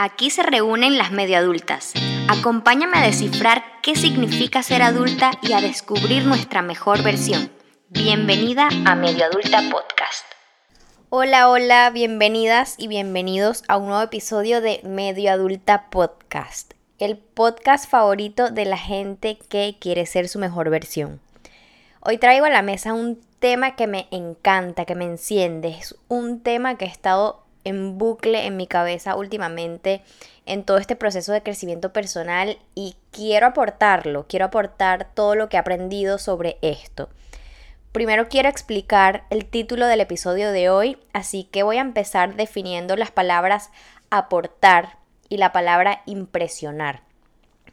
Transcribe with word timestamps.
Aquí 0.00 0.30
se 0.30 0.44
reúnen 0.44 0.96
las 0.96 1.10
medio 1.10 1.38
adultas. 1.38 1.92
Acompáñame 2.28 2.98
a 2.98 3.02
descifrar 3.02 3.64
qué 3.82 3.96
significa 3.96 4.62
ser 4.62 4.80
adulta 4.80 5.32
y 5.42 5.54
a 5.54 5.60
descubrir 5.60 6.24
nuestra 6.24 6.62
mejor 6.62 7.02
versión. 7.02 7.50
Bienvenida 7.88 8.68
a 8.86 8.94
Medio 8.94 9.24
Adulta 9.24 9.60
Podcast. 9.72 10.24
Hola, 11.10 11.50
hola, 11.50 11.90
bienvenidas 11.90 12.76
y 12.78 12.86
bienvenidos 12.86 13.64
a 13.66 13.76
un 13.76 13.88
nuevo 13.88 14.02
episodio 14.04 14.60
de 14.60 14.80
Medio 14.84 15.32
Adulta 15.32 15.90
Podcast, 15.90 16.74
el 17.00 17.18
podcast 17.18 17.90
favorito 17.90 18.50
de 18.52 18.66
la 18.66 18.78
gente 18.78 19.36
que 19.48 19.78
quiere 19.80 20.06
ser 20.06 20.28
su 20.28 20.38
mejor 20.38 20.70
versión. 20.70 21.20
Hoy 21.98 22.18
traigo 22.18 22.46
a 22.46 22.50
la 22.50 22.62
mesa 22.62 22.94
un 22.94 23.20
tema 23.40 23.74
que 23.74 23.88
me 23.88 24.06
encanta, 24.12 24.84
que 24.84 24.94
me 24.94 25.06
enciende. 25.06 25.70
Es 25.70 25.96
un 26.06 26.40
tema 26.40 26.76
que 26.76 26.84
he 26.84 26.88
estado 26.88 27.47
en 27.68 27.98
bucle 27.98 28.46
en 28.46 28.56
mi 28.56 28.66
cabeza 28.66 29.16
últimamente 29.16 30.02
en 30.46 30.64
todo 30.64 30.78
este 30.78 30.96
proceso 30.96 31.32
de 31.32 31.42
crecimiento 31.42 31.92
personal 31.92 32.58
y 32.74 32.96
quiero 33.10 33.46
aportarlo, 33.46 34.26
quiero 34.28 34.46
aportar 34.46 35.08
todo 35.14 35.34
lo 35.34 35.48
que 35.48 35.56
he 35.56 35.60
aprendido 35.60 36.18
sobre 36.18 36.58
esto. 36.62 37.08
Primero 37.92 38.28
quiero 38.28 38.48
explicar 38.48 39.24
el 39.30 39.46
título 39.46 39.86
del 39.86 40.00
episodio 40.00 40.52
de 40.52 40.70
hoy, 40.70 40.98
así 41.12 41.44
que 41.44 41.62
voy 41.62 41.78
a 41.78 41.82
empezar 41.82 42.36
definiendo 42.36 42.96
las 42.96 43.10
palabras 43.10 43.70
aportar 44.10 44.98
y 45.28 45.36
la 45.36 45.52
palabra 45.52 46.02
impresionar 46.06 47.02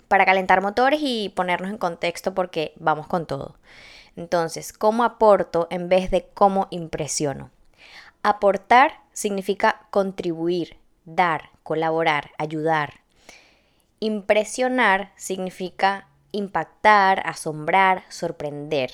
para 0.08 0.26
calentar 0.26 0.62
motores 0.62 1.00
y 1.02 1.30
ponernos 1.30 1.72
en 1.72 1.78
contexto 1.78 2.34
porque 2.34 2.74
vamos 2.78 3.08
con 3.08 3.26
todo. 3.26 3.56
Entonces, 4.16 4.72
¿cómo 4.72 5.04
aporto 5.04 5.68
en 5.70 5.90
vez 5.90 6.12
de 6.12 6.28
cómo 6.34 6.68
impresiono? 6.70 7.52
Aportar 8.28 9.02
significa 9.14 9.86
contribuir, 9.92 10.78
dar, 11.06 11.52
colaborar, 11.62 12.32
ayudar. 12.40 13.02
Impresionar 14.00 15.12
significa 15.16 16.08
impactar, 16.32 17.22
asombrar, 17.28 18.04
sorprender. 18.10 18.94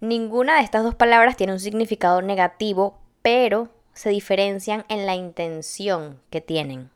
Ninguna 0.00 0.56
de 0.56 0.62
estas 0.62 0.84
dos 0.84 0.94
palabras 0.94 1.36
tiene 1.36 1.52
un 1.52 1.60
significado 1.60 2.22
negativo, 2.22 2.98
pero 3.20 3.68
se 3.92 4.08
diferencian 4.08 4.86
en 4.88 5.04
la 5.04 5.16
intención 5.16 6.18
que 6.30 6.40
tienen. 6.40 6.88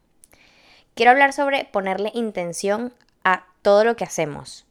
Quiero 0.94 1.10
hablar 1.10 1.34
sobre 1.34 1.66
ponerle 1.66 2.10
intención 2.14 2.94
a 3.22 3.44
todo 3.60 3.84
lo 3.84 3.96
que 3.96 4.04
hacemos 4.04 4.64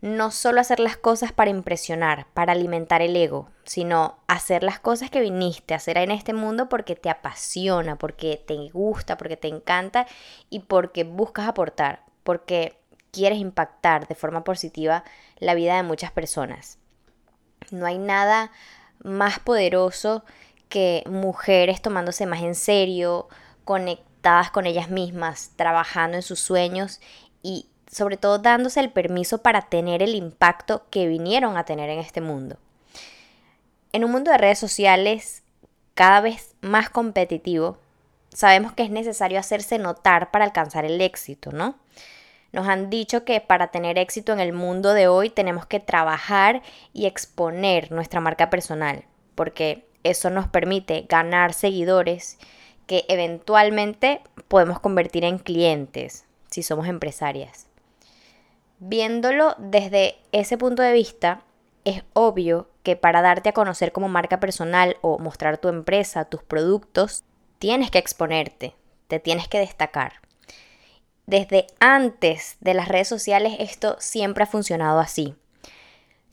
no 0.00 0.30
solo 0.30 0.60
hacer 0.60 0.78
las 0.78 0.96
cosas 0.96 1.32
para 1.32 1.50
impresionar, 1.50 2.26
para 2.32 2.52
alimentar 2.52 3.02
el 3.02 3.16
ego, 3.16 3.50
sino 3.64 4.18
hacer 4.28 4.62
las 4.62 4.78
cosas 4.78 5.10
que 5.10 5.20
viniste 5.20 5.74
a 5.74 5.78
hacer 5.78 5.98
en 5.98 6.10
este 6.10 6.32
mundo 6.32 6.68
porque 6.68 6.94
te 6.94 7.10
apasiona, 7.10 7.96
porque 7.96 8.42
te 8.46 8.54
gusta, 8.70 9.16
porque 9.16 9.36
te 9.36 9.48
encanta 9.48 10.06
y 10.50 10.60
porque 10.60 11.04
buscas 11.04 11.48
aportar, 11.48 12.04
porque 12.22 12.78
quieres 13.10 13.38
impactar 13.38 14.06
de 14.06 14.14
forma 14.14 14.44
positiva 14.44 15.02
la 15.38 15.54
vida 15.54 15.76
de 15.76 15.82
muchas 15.82 16.12
personas. 16.12 16.78
No 17.72 17.86
hay 17.86 17.98
nada 17.98 18.52
más 19.02 19.40
poderoso 19.40 20.24
que 20.68 21.02
mujeres 21.06 21.82
tomándose 21.82 22.26
más 22.26 22.42
en 22.42 22.54
serio, 22.54 23.28
conectadas 23.64 24.50
con 24.50 24.66
ellas 24.66 24.90
mismas, 24.90 25.52
trabajando 25.56 26.16
en 26.16 26.22
sus 26.22 26.38
sueños 26.38 27.00
y 27.42 27.68
sobre 27.90 28.16
todo 28.16 28.38
dándose 28.38 28.80
el 28.80 28.90
permiso 28.90 29.38
para 29.38 29.62
tener 29.62 30.02
el 30.02 30.14
impacto 30.14 30.84
que 30.90 31.06
vinieron 31.06 31.56
a 31.56 31.64
tener 31.64 31.90
en 31.90 31.98
este 31.98 32.20
mundo. 32.20 32.56
En 33.92 34.04
un 34.04 34.12
mundo 34.12 34.30
de 34.30 34.38
redes 34.38 34.58
sociales 34.58 35.42
cada 35.94 36.20
vez 36.20 36.54
más 36.60 36.90
competitivo, 36.90 37.78
sabemos 38.28 38.72
que 38.72 38.84
es 38.84 38.90
necesario 38.90 39.40
hacerse 39.40 39.78
notar 39.78 40.30
para 40.30 40.44
alcanzar 40.44 40.84
el 40.84 41.00
éxito, 41.00 41.50
¿no? 41.50 41.74
Nos 42.52 42.68
han 42.68 42.88
dicho 42.88 43.24
que 43.24 43.40
para 43.40 43.68
tener 43.68 43.98
éxito 43.98 44.32
en 44.32 44.40
el 44.40 44.52
mundo 44.52 44.94
de 44.94 45.08
hoy 45.08 45.28
tenemos 45.28 45.66
que 45.66 45.80
trabajar 45.80 46.62
y 46.92 47.06
exponer 47.06 47.92
nuestra 47.92 48.20
marca 48.20 48.48
personal, 48.48 49.04
porque 49.34 49.86
eso 50.04 50.30
nos 50.30 50.46
permite 50.46 51.04
ganar 51.08 51.52
seguidores 51.52 52.38
que 52.86 53.04
eventualmente 53.08 54.22
podemos 54.48 54.80
convertir 54.80 55.24
en 55.24 55.38
clientes 55.38 56.24
si 56.50 56.62
somos 56.62 56.86
empresarias. 56.86 57.67
Viéndolo 58.80 59.56
desde 59.58 60.18
ese 60.30 60.56
punto 60.56 60.82
de 60.82 60.92
vista, 60.92 61.42
es 61.84 62.04
obvio 62.12 62.68
que 62.84 62.94
para 62.94 63.22
darte 63.22 63.48
a 63.48 63.52
conocer 63.52 63.90
como 63.90 64.08
marca 64.08 64.38
personal 64.38 64.96
o 65.00 65.18
mostrar 65.18 65.58
tu 65.58 65.68
empresa, 65.68 66.26
tus 66.26 66.44
productos, 66.44 67.24
tienes 67.58 67.90
que 67.90 67.98
exponerte, 67.98 68.74
te 69.08 69.18
tienes 69.18 69.48
que 69.48 69.58
destacar. 69.58 70.20
Desde 71.26 71.66
antes 71.80 72.56
de 72.60 72.74
las 72.74 72.86
redes 72.86 73.08
sociales 73.08 73.56
esto 73.58 73.96
siempre 73.98 74.44
ha 74.44 74.46
funcionado 74.46 75.00
así. 75.00 75.34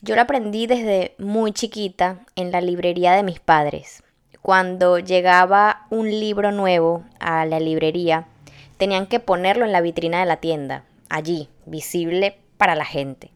Yo 0.04 0.14
lo 0.14 0.22
aprendí 0.22 0.68
desde 0.68 1.16
muy 1.18 1.52
chiquita 1.52 2.20
en 2.36 2.52
la 2.52 2.62
librería 2.62 3.14
de 3.14 3.24
mis 3.24 3.40
padres. 3.40 4.04
Cuando 4.44 5.00
llegaba 5.00 5.88
un 5.90 6.12
libro 6.12 6.52
nuevo 6.52 7.04
a 7.20 7.44
la 7.46 7.60
librería, 7.60 8.28
tenían 8.78 9.08
que 9.08 9.20
ponerlo 9.20 9.66
en 9.66 9.72
la 9.72 9.82
vitrina 9.82 10.20
de 10.20 10.28
la 10.28 10.38
tienda 10.38 10.84
allí, 11.10 11.50
visible 11.66 12.38
para 12.58 12.76
la 12.76 12.86
gente. 12.86 13.32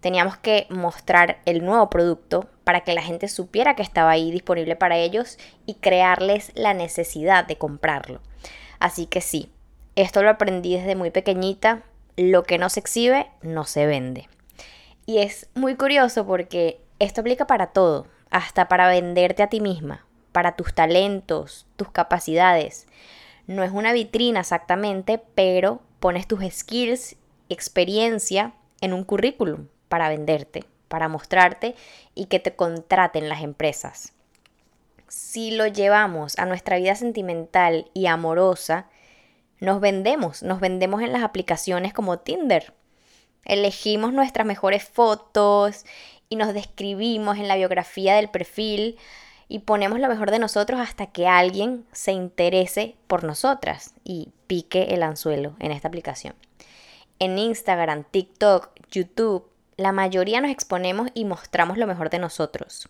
Teníamos 0.00 0.36
que 0.36 0.66
mostrar 0.70 1.40
el 1.46 1.64
nuevo 1.64 1.90
producto 1.90 2.48
para 2.64 2.82
que 2.82 2.94
la 2.94 3.02
gente 3.02 3.28
supiera 3.28 3.74
que 3.74 3.82
estaba 3.82 4.10
ahí 4.10 4.30
disponible 4.30 4.76
para 4.76 4.96
ellos 4.96 5.38
y 5.66 5.74
crearles 5.74 6.52
la 6.54 6.74
necesidad 6.74 7.44
de 7.44 7.58
comprarlo. 7.58 8.20
Así 8.78 9.06
que 9.06 9.20
sí, 9.20 9.50
esto 9.96 10.22
lo 10.22 10.30
aprendí 10.30 10.76
desde 10.76 10.94
muy 10.94 11.10
pequeñita. 11.10 11.82
Lo 12.16 12.44
que 12.44 12.58
no 12.58 12.68
se 12.68 12.80
exhibe 12.80 13.28
no 13.42 13.64
se 13.64 13.86
vende. 13.86 14.28
Y 15.06 15.18
es 15.18 15.48
muy 15.54 15.76
curioso 15.76 16.26
porque 16.26 16.80
esto 16.98 17.20
aplica 17.20 17.46
para 17.46 17.68
todo, 17.68 18.06
hasta 18.30 18.68
para 18.68 18.88
venderte 18.88 19.42
a 19.42 19.48
ti 19.48 19.60
misma, 19.60 20.04
para 20.32 20.56
tus 20.56 20.74
talentos, 20.74 21.66
tus 21.76 21.90
capacidades. 21.90 22.86
No 23.46 23.62
es 23.62 23.70
una 23.70 23.92
vitrina 23.92 24.40
exactamente, 24.40 25.22
pero 25.34 25.80
pones 26.00 26.26
tus 26.26 26.40
skills, 26.50 27.16
experiencia 27.48 28.54
en 28.80 28.92
un 28.92 29.04
currículum 29.04 29.68
para 29.88 30.08
venderte, 30.08 30.64
para 30.88 31.08
mostrarte 31.08 31.74
y 32.14 32.26
que 32.26 32.40
te 32.40 32.54
contraten 32.54 33.28
las 33.28 33.42
empresas. 33.42 34.12
Si 35.08 35.52
lo 35.52 35.66
llevamos 35.66 36.38
a 36.38 36.46
nuestra 36.46 36.78
vida 36.78 36.94
sentimental 36.94 37.90
y 37.94 38.06
amorosa, 38.06 38.88
nos 39.60 39.80
vendemos, 39.80 40.42
nos 40.42 40.60
vendemos 40.60 41.02
en 41.02 41.12
las 41.12 41.22
aplicaciones 41.22 41.92
como 41.92 42.18
Tinder. 42.18 42.74
Elegimos 43.44 44.12
nuestras 44.12 44.46
mejores 44.46 44.84
fotos 44.84 45.86
y 46.28 46.36
nos 46.36 46.52
describimos 46.52 47.38
en 47.38 47.48
la 47.48 47.56
biografía 47.56 48.16
del 48.16 48.28
perfil 48.28 48.98
y 49.48 49.60
ponemos 49.60 50.00
lo 50.00 50.08
mejor 50.08 50.30
de 50.30 50.38
nosotros 50.38 50.80
hasta 50.80 51.06
que 51.06 51.28
alguien 51.28 51.86
se 51.92 52.12
interese 52.12 52.96
por 53.06 53.24
nosotras 53.24 53.94
y 54.04 54.32
pique 54.46 54.94
el 54.94 55.02
anzuelo 55.02 55.54
en 55.60 55.72
esta 55.72 55.88
aplicación. 55.88 56.34
En 57.18 57.38
Instagram, 57.38 58.04
TikTok, 58.10 58.70
YouTube, 58.90 59.48
la 59.76 59.92
mayoría 59.92 60.40
nos 60.40 60.50
exponemos 60.50 61.08
y 61.14 61.24
mostramos 61.24 61.78
lo 61.78 61.86
mejor 61.86 62.10
de 62.10 62.18
nosotros. 62.18 62.88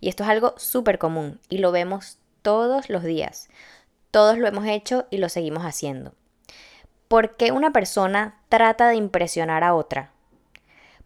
Y 0.00 0.08
esto 0.08 0.22
es 0.22 0.30
algo 0.30 0.54
súper 0.56 0.98
común 0.98 1.40
y 1.48 1.58
lo 1.58 1.72
vemos 1.72 2.18
todos 2.42 2.88
los 2.88 3.04
días. 3.04 3.48
Todos 4.10 4.38
lo 4.38 4.48
hemos 4.48 4.66
hecho 4.66 5.06
y 5.10 5.18
lo 5.18 5.28
seguimos 5.28 5.64
haciendo. 5.64 6.14
¿Por 7.08 7.36
qué 7.36 7.52
una 7.52 7.72
persona 7.72 8.40
trata 8.48 8.88
de 8.88 8.96
impresionar 8.96 9.64
a 9.64 9.74
otra? 9.74 10.12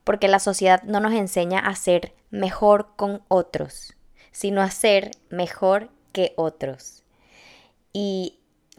Porque 0.05 0.29
la 0.29 0.39
sociedad 0.39 0.83
no 0.83 1.01
nos 1.01 1.13
enseña 1.13 1.61
a 1.61 1.75
ser 1.75 2.13
mejor 2.31 2.89
con 2.97 3.23
otros 3.29 3.95
sino 4.33 4.63
hacer 4.63 5.13
mejor 5.29 5.91
que 6.13 6.33
otros. 6.37 7.05
Y 7.93 8.39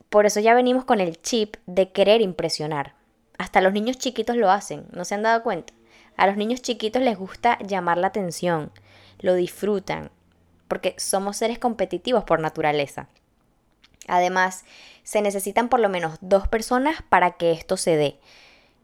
por 0.09 0.25
eso 0.25 0.39
ya 0.39 0.53
venimos 0.53 0.85
con 0.85 0.99
el 0.99 1.21
chip 1.21 1.55
de 1.65 1.91
querer 1.91 2.21
impresionar. 2.21 2.95
Hasta 3.37 3.61
los 3.61 3.73
niños 3.73 3.97
chiquitos 3.97 4.35
lo 4.35 4.51
hacen, 4.51 4.85
¿no 4.91 5.05
se 5.05 5.15
han 5.15 5.23
dado 5.23 5.43
cuenta? 5.43 5.73
A 6.17 6.27
los 6.27 6.37
niños 6.37 6.61
chiquitos 6.61 7.01
les 7.01 7.17
gusta 7.17 7.57
llamar 7.59 7.97
la 7.97 8.07
atención, 8.07 8.71
lo 9.19 9.33
disfrutan, 9.33 10.11
porque 10.67 10.95
somos 10.97 11.37
seres 11.37 11.59
competitivos 11.59 12.23
por 12.23 12.39
naturaleza. 12.39 13.07
Además, 14.07 14.65
se 15.03 15.21
necesitan 15.21 15.69
por 15.69 15.79
lo 15.79 15.89
menos 15.89 16.17
dos 16.21 16.47
personas 16.47 17.01
para 17.09 17.31
que 17.31 17.51
esto 17.51 17.77
se 17.77 17.95
dé. 17.95 18.19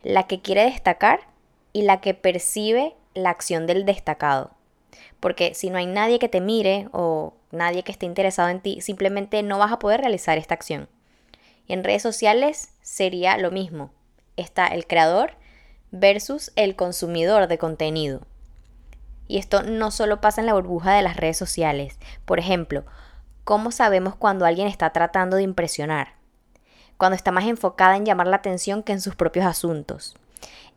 La 0.02 0.28
que 0.28 0.42
quiere 0.42 0.64
destacar 0.64 1.20
y 1.74 1.84
la 1.84 2.02
que 2.02 2.14
percibe 2.14 2.96
la 3.14 3.30
acción 3.30 3.68
del 3.68 3.86
destacado 3.86 4.52
porque 5.20 5.54
si 5.54 5.70
no 5.70 5.78
hay 5.78 5.86
nadie 5.86 6.20
que 6.20 6.30
te 6.30 6.42
mire 6.42 6.88
o 6.92 7.34
nadie 7.52 7.84
que 7.84 7.92
esté 7.92 8.06
interesado 8.06 8.50
en 8.50 8.62
ti, 8.62 8.82
simplemente 8.82 9.44
no 9.44 9.58
vas 9.58 9.72
a 9.72 9.80
poder 9.80 10.02
realizar 10.02 10.38
esta 10.38 10.54
acción. 10.54 10.88
Y 11.68 11.74
en 11.74 11.84
redes 11.84 12.02
sociales 12.02 12.70
sería 12.82 13.38
lo 13.38 13.52
mismo. 13.52 13.92
Está 14.38 14.68
el 14.68 14.88
creador 14.88 15.34
versus 15.92 16.52
el 16.56 16.76
consumidor 16.76 17.48
de 17.48 17.58
contenido. 17.58 18.22
Y 19.28 19.38
esto 19.38 19.64
no 19.64 19.92
solo 19.92 20.22
pasa 20.22 20.42
en 20.42 20.48
la 20.48 20.54
burbuja 20.54 20.94
de 20.94 21.04
las 21.04 21.18
redes 21.18 21.38
sociales. 21.38 22.00
Por 22.26 22.40
ejemplo, 22.40 22.86
¿cómo 23.44 23.72
sabemos 23.72 24.16
cuando 24.16 24.46
alguien 24.46 24.68
está 24.68 24.92
tratando 24.92 25.38
de 25.38 25.44
impresionar? 25.44 26.20
cuando 27.00 27.16
está 27.16 27.32
más 27.32 27.46
enfocada 27.46 27.96
en 27.96 28.06
llamar 28.06 28.28
la 28.28 28.36
atención 28.36 28.84
que 28.84 28.92
en 28.92 29.00
sus 29.00 29.16
propios 29.16 29.46
asuntos. 29.46 30.16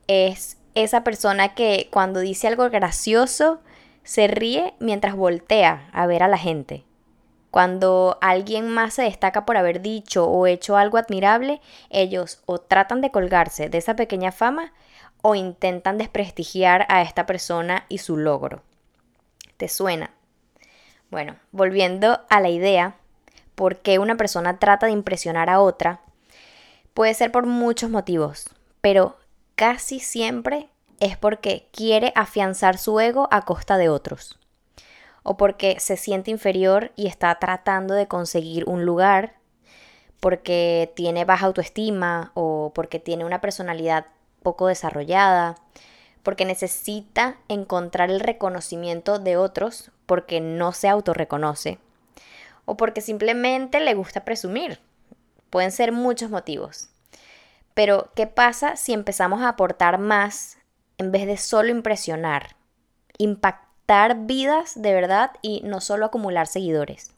Es 0.07 0.57
esa 0.77 1.03
persona 1.03 1.55
que 1.55 1.89
cuando 1.91 2.21
dice 2.21 2.47
algo 2.47 2.71
gracioso 2.71 3.61
se 4.05 4.27
ríe 4.27 4.75
mientras 4.79 5.15
voltea 5.15 5.89
a 5.93 6.07
ver 6.07 6.23
a 6.23 6.29
la 6.29 6.39
gente. 6.39 6.85
Cuando 7.51 8.17
alguien 8.23 8.69
más 8.69 8.95
se 8.95 9.03
destaca 9.03 9.45
por 9.45 9.59
haber 9.59 9.83
dicho 9.83 10.27
o 10.27 10.47
hecho 10.47 10.77
algo 10.77 10.97
admirable, 10.97 11.61
ellos 11.91 12.43
o 12.47 12.59
tratan 12.59 13.03
de 13.03 13.11
colgarse 13.11 13.69
de 13.69 13.79
esa 13.79 13.95
pequeña 13.95 14.33
fama 14.33 14.73
o 15.21 15.35
intentan 15.35 15.99
desprestigiar 15.99 16.87
a 16.89 17.03
esta 17.03 17.27
persona 17.27 17.85
y 17.89 17.99
su 17.99 18.17
logro. 18.17 18.63
¿Te 19.59 19.69
suena? 19.69 20.11
Bueno, 21.11 21.37
volviendo 21.53 22.21
a 22.31 22.41
la 22.41 22.49
idea, 22.49 22.97
¿por 23.55 23.77
qué 23.77 23.99
una 23.99 24.17
persona 24.17 24.59
trata 24.59 24.87
de 24.87 24.93
impresionar 24.93 25.51
a 25.51 25.61
otra? 25.61 26.01
Puede 26.95 27.13
ser 27.13 27.31
por 27.31 27.45
muchos 27.45 27.91
motivos, 27.91 28.49
pero 28.81 29.19
casi 29.57 30.01
siempre 30.01 30.71
es 31.03 31.17
porque 31.17 31.69
quiere 31.73 32.13
afianzar 32.15 32.79
su 32.79 33.01
ego 33.01 33.27
a 33.33 33.43
costa 33.43 33.77
de 33.77 33.89
otros 33.89 34.39
o 35.25 35.37
porque 35.37 35.79
se 35.81 35.97
siente 35.97 36.31
inferior 36.31 36.93
y 36.95 37.09
está 37.09 37.35
tratando 37.41 37.95
de 37.95 38.07
conseguir 38.07 38.65
un 38.69 38.85
lugar, 38.85 39.35
porque 40.21 40.93
tiene 40.95 41.25
baja 41.25 41.47
autoestima 41.47 42.31
o 42.35 42.71
porque 42.75 43.01
tiene 43.01 43.25
una 43.25 43.41
personalidad 43.41 44.07
poco 44.45 44.69
desarrollada, 44.69 45.57
porque 46.23 46.45
necesita 46.45 47.37
encontrar 47.49 48.11
el 48.11 48.21
reconocimiento 48.21 49.19
de 49.19 49.37
otros 49.37 49.91
porque 50.07 50.41
no 50.41 50.73
se 50.73 50.89
autorreconoce 50.89 51.79
o 52.65 52.77
porque 52.77 53.01
simplemente 53.01 53.81
le 53.81 53.95
gusta 53.95 54.25
presumir. 54.25 54.79
Pueden 55.51 55.73
ser 55.73 55.91
muchos 55.91 56.31
motivos. 56.31 56.89
Pero, 57.75 58.11
¿qué 58.15 58.27
pasa 58.29 58.77
si 58.77 58.93
empezamos 58.93 59.43
a 59.43 59.49
aportar 59.49 59.99
más 59.99 60.59
en 60.99 61.13
vez 61.13 61.27
de 61.27 61.37
solo 61.37 61.71
impresionar? 61.71 62.57
Impactar 63.19 64.27
vidas 64.27 64.81
de 64.81 64.93
verdad 64.93 65.33
y 65.43 65.61
no 65.65 65.81
solo 65.81 66.07
acumular 66.07 66.47
seguidores. 66.47 67.13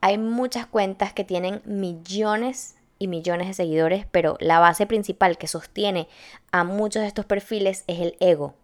Hay 0.00 0.18
muchas 0.18 0.66
cuentas 0.66 1.12
que 1.12 1.24
tienen 1.24 1.62
millones 1.64 2.76
y 2.98 3.08
millones 3.08 3.48
de 3.48 3.54
seguidores, 3.54 4.06
pero 4.10 4.36
la 4.40 4.58
base 4.58 4.86
principal 4.86 5.38
que 5.38 5.48
sostiene 5.48 6.08
a 6.52 6.64
muchos 6.64 7.02
de 7.02 7.08
estos 7.08 7.24
perfiles 7.24 7.84
es 7.86 8.00
el 8.00 8.16
ego. 8.20 8.54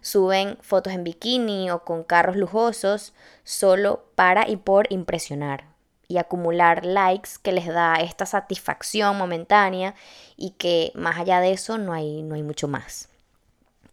Suben 0.00 0.58
fotos 0.60 0.92
en 0.92 1.04
bikini 1.04 1.70
o 1.70 1.84
con 1.84 2.04
carros 2.04 2.36
lujosos 2.36 3.14
solo 3.42 4.04
para 4.14 4.48
y 4.48 4.56
por 4.56 4.92
impresionar 4.92 5.74
y 6.08 6.18
acumular 6.18 6.84
likes 6.84 7.30
que 7.42 7.52
les 7.52 7.66
da 7.66 7.96
esta 7.96 8.26
satisfacción 8.26 9.16
momentánea 9.16 9.94
y 10.36 10.50
que 10.50 10.92
más 10.94 11.18
allá 11.18 11.40
de 11.40 11.52
eso 11.52 11.78
no 11.78 11.92
hay, 11.92 12.22
no 12.22 12.34
hay 12.34 12.42
mucho 12.42 12.68
más. 12.68 13.08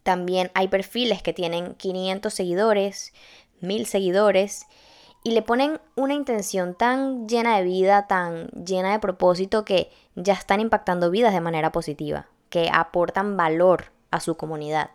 También 0.04 0.52
hay 0.54 0.68
perfiles 0.68 1.22
que 1.22 1.34
tienen 1.34 1.76
500 1.76 2.34
seguidores, 2.34 3.14
1000 3.62 3.86
seguidores 3.86 4.68
y 5.24 5.32
le 5.32 5.42
ponen 5.42 5.80
una 5.96 6.14
intención 6.14 6.74
tan 6.74 7.28
llena 7.28 7.58
de 7.58 7.64
vida, 7.64 8.08
tan 8.08 8.48
llena 8.50 8.92
de 8.92 9.00
propósito 9.00 9.66
que 9.66 9.92
ya 10.16 10.34
están 10.34 10.60
impactando 10.60 11.12
vidas 11.12 11.34
de 11.34 11.42
manera 11.42 11.72
positiva, 11.72 12.28
que 12.50 12.70
aportan 12.74 13.38
valor 13.38 13.92
a 14.10 14.20
su 14.20 14.36
comunidad. 14.36 14.90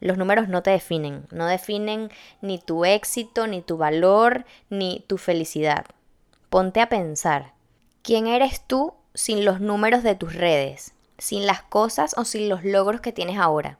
Los 0.00 0.18
números 0.18 0.48
no 0.48 0.62
te 0.62 0.70
definen, 0.70 1.26
no 1.30 1.46
definen 1.46 2.10
ni 2.40 2.58
tu 2.58 2.84
éxito, 2.84 3.46
ni 3.46 3.62
tu 3.62 3.76
valor, 3.76 4.44
ni 4.68 5.04
tu 5.06 5.16
felicidad. 5.16 5.86
Ponte 6.50 6.80
a 6.80 6.88
pensar, 6.88 7.54
¿quién 8.02 8.26
eres 8.26 8.66
tú 8.66 8.94
sin 9.14 9.44
los 9.44 9.60
números 9.60 10.02
de 10.02 10.16
tus 10.16 10.34
redes, 10.34 10.92
sin 11.18 11.46
las 11.46 11.62
cosas 11.62 12.14
o 12.18 12.24
sin 12.24 12.48
los 12.48 12.64
logros 12.64 13.00
que 13.00 13.12
tienes 13.12 13.38
ahora? 13.38 13.78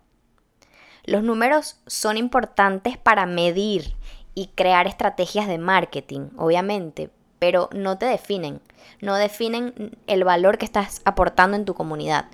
Los 1.06 1.22
números 1.22 1.76
son 1.86 2.16
importantes 2.16 2.96
para 2.96 3.26
medir 3.26 3.94
y 4.34 4.46
crear 4.48 4.86
estrategias 4.86 5.46
de 5.46 5.58
marketing, 5.58 6.30
obviamente, 6.38 7.10
pero 7.38 7.68
no 7.72 7.98
te 7.98 8.06
definen, 8.06 8.62
no 9.02 9.16
definen 9.16 9.98
el 10.06 10.24
valor 10.24 10.56
que 10.56 10.64
estás 10.64 11.02
aportando 11.04 11.58
en 11.58 11.66
tu 11.66 11.74
comunidad. 11.74 12.26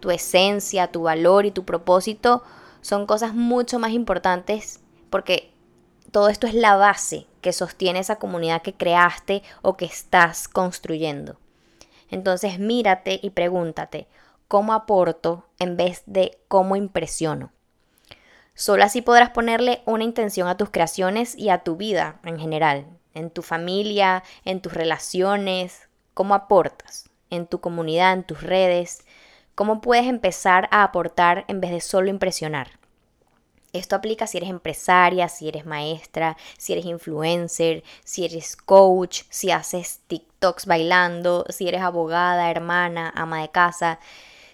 Tu 0.00 0.10
esencia, 0.10 0.90
tu 0.90 1.02
valor 1.02 1.44
y 1.44 1.50
tu 1.50 1.64
propósito 1.64 2.42
son 2.80 3.06
cosas 3.06 3.34
mucho 3.34 3.78
más 3.78 3.90
importantes 3.90 4.80
porque 5.10 5.52
todo 6.10 6.30
esto 6.30 6.46
es 6.46 6.54
la 6.54 6.76
base 6.76 7.26
que 7.42 7.52
sostiene 7.52 7.98
esa 7.98 8.16
comunidad 8.16 8.62
que 8.62 8.72
creaste 8.72 9.42
o 9.60 9.76
que 9.76 9.84
estás 9.84 10.48
construyendo. 10.48 11.36
Entonces 12.10 12.58
mírate 12.58 13.20
y 13.22 13.30
pregúntate, 13.30 14.06
¿cómo 14.48 14.72
aporto 14.72 15.44
en 15.58 15.76
vez 15.76 16.02
de 16.06 16.38
cómo 16.48 16.74
impresiono? 16.76 17.52
Solo 18.54 18.84
así 18.84 19.02
podrás 19.02 19.30
ponerle 19.30 19.82
una 19.84 20.04
intención 20.04 20.46
a 20.46 20.56
tus 20.56 20.70
creaciones 20.70 21.36
y 21.36 21.48
a 21.48 21.64
tu 21.64 21.76
vida 21.76 22.20
en 22.24 22.38
general, 22.38 22.86
en 23.12 23.30
tu 23.30 23.42
familia, 23.42 24.22
en 24.44 24.60
tus 24.60 24.72
relaciones, 24.72 25.88
cómo 26.14 26.34
aportas, 26.34 27.10
en 27.30 27.46
tu 27.46 27.60
comunidad, 27.60 28.12
en 28.12 28.22
tus 28.22 28.42
redes, 28.42 29.04
cómo 29.56 29.80
puedes 29.80 30.06
empezar 30.06 30.68
a 30.70 30.84
aportar 30.84 31.44
en 31.48 31.60
vez 31.60 31.72
de 31.72 31.80
solo 31.80 32.08
impresionar. 32.10 32.78
Esto 33.72 33.96
aplica 33.96 34.28
si 34.28 34.36
eres 34.36 34.50
empresaria, 34.50 35.28
si 35.28 35.48
eres 35.48 35.66
maestra, 35.66 36.36
si 36.56 36.74
eres 36.74 36.84
influencer, 36.84 37.82
si 38.04 38.24
eres 38.24 38.54
coach, 38.54 39.22
si 39.30 39.50
haces 39.50 40.00
TikToks 40.06 40.66
bailando, 40.66 41.44
si 41.48 41.66
eres 41.66 41.82
abogada, 41.82 42.52
hermana, 42.52 43.12
ama 43.16 43.40
de 43.40 43.50
casa. 43.50 43.98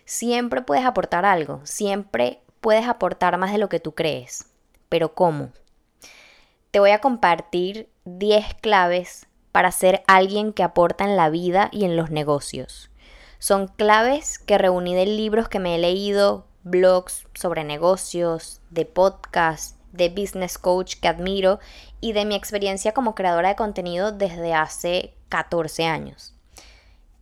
Siempre 0.07 0.63
puedes 0.63 0.87
aportar 0.87 1.27
algo, 1.27 1.61
siempre 1.65 2.41
puedes 2.61 2.87
aportar 2.87 3.37
más 3.39 3.53
de 3.53 3.59
lo 3.59 3.69
que 3.69 3.81
tú 3.81 3.93
crees. 3.93 4.47
Pero 4.89 5.15
¿cómo? 5.15 5.51
Te 6.71 6.81
voy 6.81 6.91
a 6.91 7.01
compartir 7.01 7.89
10 8.05 8.55
claves 8.61 9.27
para 9.53 9.73
ser 9.73 10.03
alguien 10.07 10.53
que 10.53 10.63
aporta 10.63 11.05
en 11.05 11.17
la 11.17 11.31
vida 11.31 11.69
y 11.73 11.85
en 11.85 11.97
los 11.97 12.11
negocios. 12.11 12.91
Son 13.39 13.69
claves 13.69 14.39
que 14.39 14.59
reuní 14.59 14.95
de 14.95 15.07
libros 15.07 15.49
que 15.49 15.59
me 15.59 15.75
he 15.75 15.79
leído, 15.79 16.47
blogs 16.63 17.27
sobre 17.35 17.65
negocios, 17.65 18.61
de 18.71 18.85
podcasts, 18.85 19.77
de 19.93 20.09
business 20.09 20.59
coach 20.59 20.97
que 21.01 21.09
admiro 21.09 21.59
y 22.01 22.13
de 22.13 22.25
mi 22.25 22.35
experiencia 22.35 22.93
como 22.93 23.15
creadora 23.15 23.49
de 23.49 23.57
contenido 23.57 24.13
desde 24.13 24.55
hace 24.55 25.15
14 25.29 25.87
años. 25.87 26.35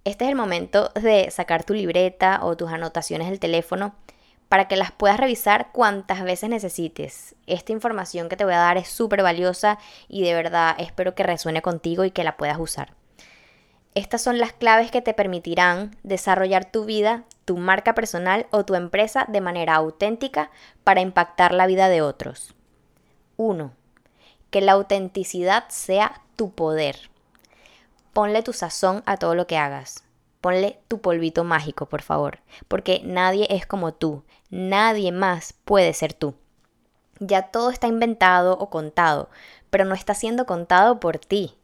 Este 0.04 0.24
es 0.24 0.30
el 0.30 0.36
momento 0.36 0.90
de 0.94 1.30
sacar 1.30 1.64
tu 1.64 1.74
libreta 1.74 2.40
o 2.42 2.56
tus 2.56 2.70
anotaciones 2.70 3.28
del 3.28 3.40
teléfono 3.40 3.94
para 4.48 4.66
que 4.66 4.76
las 4.76 4.92
puedas 4.92 5.18
revisar 5.18 5.70
cuantas 5.72 6.22
veces 6.22 6.48
necesites. 6.48 7.34
Esta 7.46 7.72
información 7.72 8.28
que 8.28 8.36
te 8.36 8.44
voy 8.44 8.54
a 8.54 8.58
dar 8.58 8.78
es 8.78 8.88
súper 8.88 9.22
valiosa 9.22 9.78
y 10.08 10.22
de 10.22 10.34
verdad 10.34 10.74
espero 10.78 11.14
que 11.14 11.22
resuene 11.22 11.62
contigo 11.62 12.04
y 12.04 12.10
que 12.10 12.24
la 12.24 12.36
puedas 12.36 12.58
usar. 12.58 12.94
Estas 13.94 14.22
son 14.22 14.38
las 14.38 14.52
claves 14.52 14.90
que 14.90 15.02
te 15.02 15.12
permitirán 15.12 15.96
desarrollar 16.02 16.70
tu 16.70 16.84
vida, 16.84 17.24
tu 17.44 17.56
marca 17.56 17.94
personal 17.94 18.46
o 18.50 18.64
tu 18.64 18.74
empresa 18.74 19.26
de 19.28 19.40
manera 19.40 19.74
auténtica 19.74 20.50
para 20.84 21.00
impactar 21.00 21.52
la 21.52 21.66
vida 21.66 21.88
de 21.88 22.02
otros. 22.02 22.54
1. 23.36 23.72
Que 24.50 24.60
la 24.60 24.72
autenticidad 24.72 25.64
sea 25.68 26.22
tu 26.36 26.52
poder. 26.52 27.10
Ponle 28.12 28.42
tu 28.42 28.52
sazón 28.52 29.02
a 29.04 29.16
todo 29.16 29.34
lo 29.34 29.46
que 29.46 29.58
hagas. 29.58 30.04
Ponle 30.40 30.78
tu 30.88 31.00
polvito 31.00 31.44
mágico, 31.44 31.86
por 31.86 32.02
favor, 32.02 32.38
porque 32.68 33.00
nadie 33.04 33.46
es 33.50 33.66
como 33.66 33.92
tú, 33.92 34.22
nadie 34.50 35.10
más 35.10 35.52
puede 35.64 35.92
ser 35.92 36.12
tú. 36.12 36.34
Ya 37.18 37.42
todo 37.50 37.70
está 37.70 37.88
inventado 37.88 38.56
o 38.58 38.70
contado, 38.70 39.28
pero 39.70 39.84
no 39.84 39.94
está 39.94 40.14
siendo 40.14 40.46
contado 40.46 41.00
por 41.00 41.18
ti. 41.18 41.58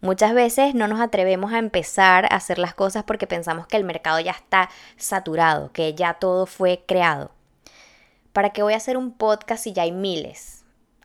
Muchas 0.00 0.32
veces 0.32 0.74
no 0.74 0.88
nos 0.88 1.00
atrevemos 1.00 1.52
a 1.52 1.58
empezar 1.58 2.24
a 2.24 2.36
hacer 2.36 2.58
las 2.58 2.74
cosas 2.74 3.04
porque 3.04 3.26
pensamos 3.26 3.66
que 3.66 3.76
el 3.76 3.84
mercado 3.84 4.18
ya 4.18 4.32
está 4.32 4.70
saturado, 4.96 5.70
que 5.72 5.94
ya 5.94 6.14
todo 6.14 6.46
fue 6.46 6.82
creado. 6.86 7.30
¿Para 8.32 8.50
qué 8.50 8.62
voy 8.62 8.72
a 8.72 8.78
hacer 8.78 8.96
un 8.96 9.12
podcast 9.12 9.64
si 9.64 9.72
ya 9.72 9.82
hay 9.82 9.92
miles? 9.92 10.59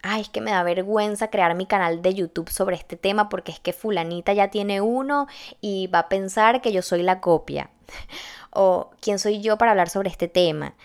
Ay, 0.06 0.22
es 0.22 0.30
que 0.30 0.40
me 0.40 0.52
da 0.52 0.62
vergüenza 0.62 1.30
crear 1.30 1.56
mi 1.56 1.66
canal 1.66 2.02
de 2.04 2.14
YouTube 2.14 2.50
sobre 2.50 2.76
este 2.76 2.96
tema 2.96 3.28
porque 3.28 3.52
es 3.52 3.60
que 3.60 3.74
fulanita 3.74 4.34
ya 4.34 4.50
tiene 4.50 4.80
uno 4.80 5.28
y 5.62 5.88
va 5.88 6.00
a 6.00 6.10
pensar 6.10 6.62
que 6.62 6.72
yo 6.72 6.84
soy 6.84 7.02
la 7.02 7.20
copia. 7.22 7.72
o 8.52 8.92
quién 9.02 9.20
soy 9.20 9.42
yo 9.42 9.58
para 9.58 9.72
hablar 9.72 9.90
sobre 9.90 10.10
este 10.10 10.28
tema. 10.28 10.76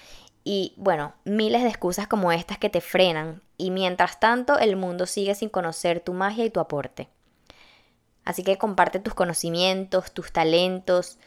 Y 0.43 0.73
bueno, 0.77 1.13
miles 1.25 1.63
de 1.63 1.69
excusas 1.69 2.09
como 2.09 2.33
estas 2.33 2.59
que 2.59 2.71
te 2.71 2.81
frenan 2.81 3.43
y 3.59 3.71
mientras 3.71 4.19
tanto 4.21 4.59
el 4.59 4.77
mundo 4.77 5.07
sigue 5.07 5.35
sin 5.35 5.51
conocer 5.51 6.01
tu 6.01 6.15
magia 6.15 6.45
y 6.45 6.51
tu 6.51 6.61
aporte. 6.61 7.09
Así 8.25 8.43
que 8.43 8.59
comparte 8.59 9.01
tus 9.01 9.15
conocimientos, 9.15 10.13
tus 10.13 10.33
talentos, 10.33 11.19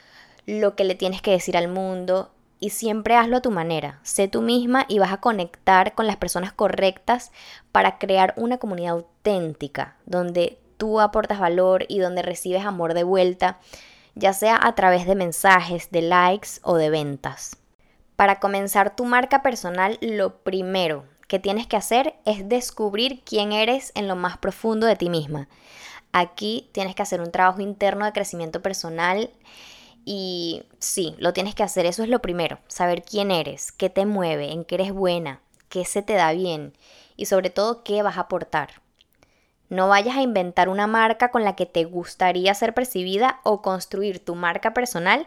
lo 0.45 0.75
que 0.75 0.83
le 0.83 0.95
tienes 0.95 1.21
que 1.21 1.31
decir 1.31 1.55
al 1.55 1.67
mundo 1.67 2.31
y 2.63 2.69
siempre 2.69 3.17
hazlo 3.17 3.35
a 3.35 3.41
tu 3.41 3.51
manera. 3.51 3.99
Sé 4.03 4.29
tú 4.29 4.41
misma 4.41 4.85
y 4.87 4.97
vas 4.97 5.11
a 5.11 5.19
conectar 5.19 5.95
con 5.95 6.07
las 6.07 6.15
personas 6.15 6.53
correctas 6.53 7.33
para 7.73 7.97
crear 7.97 8.33
una 8.37 8.57
comunidad 8.57 8.93
auténtica, 8.93 9.97
donde 10.05 10.59
tú 10.77 11.01
aportas 11.01 11.41
valor 11.41 11.85
y 11.89 11.99
donde 11.99 12.21
recibes 12.21 12.65
amor 12.65 12.93
de 12.93 13.03
vuelta 13.03 13.59
ya 14.15 14.31
sea 14.31 14.57
a 14.61 14.75
través 14.75 15.05
de 15.05 15.15
mensajes, 15.15 15.91
de 15.91 16.03
likes 16.03 16.59
o 16.61 16.77
de 16.77 16.89
ventas. 16.89 17.57
Para 18.15 18.39
comenzar 18.39 18.95
tu 18.95 19.03
marca 19.03 19.41
personal, 19.41 19.97
lo 19.99 20.37
primero 20.37 21.03
que 21.27 21.39
tienes 21.39 21.67
que 21.67 21.75
hacer 21.75 22.15
es 22.23 22.47
descubrir 22.47 23.23
quién 23.25 23.51
eres 23.51 23.91
en 23.93 24.07
lo 24.07 24.15
más 24.15 24.37
profundo 24.37 24.87
de 24.87 24.95
ti 24.95 25.09
misma. 25.09 25.49
Aquí 26.13 26.69
tienes 26.71 26.95
que 26.95 27.01
hacer 27.01 27.19
un 27.19 27.31
trabajo 27.31 27.59
interno 27.59 28.05
de 28.05 28.13
crecimiento 28.13 28.61
personal 28.61 29.31
y 30.05 30.63
sí, 30.79 31.15
lo 31.17 31.33
tienes 31.33 31.55
que 31.55 31.63
hacer, 31.63 31.85
eso 31.85 32.03
es 32.03 32.09
lo 32.09 32.21
primero, 32.21 32.59
saber 32.67 33.03
quién 33.03 33.31
eres, 33.31 33.71
qué 33.71 33.89
te 33.89 34.05
mueve, 34.05 34.51
en 34.51 34.65
qué 34.65 34.75
eres 34.75 34.91
buena, 34.91 35.39
qué 35.69 35.85
se 35.85 36.01
te 36.01 36.13
da 36.13 36.33
bien 36.33 36.73
y 37.15 37.25
sobre 37.25 37.49
todo 37.49 37.83
qué 37.83 38.01
vas 38.03 38.17
a 38.17 38.21
aportar. 38.21 38.81
No 39.69 39.87
vayas 39.87 40.17
a 40.17 40.21
inventar 40.21 40.69
una 40.69 40.87
marca 40.87 41.31
con 41.31 41.43
la 41.43 41.55
que 41.55 41.65
te 41.65 41.85
gustaría 41.85 42.53
ser 42.53 42.73
percibida 42.73 43.39
o 43.43 43.61
construir 43.61 44.23
tu 44.23 44.35
marca 44.35 44.73
personal 44.73 45.25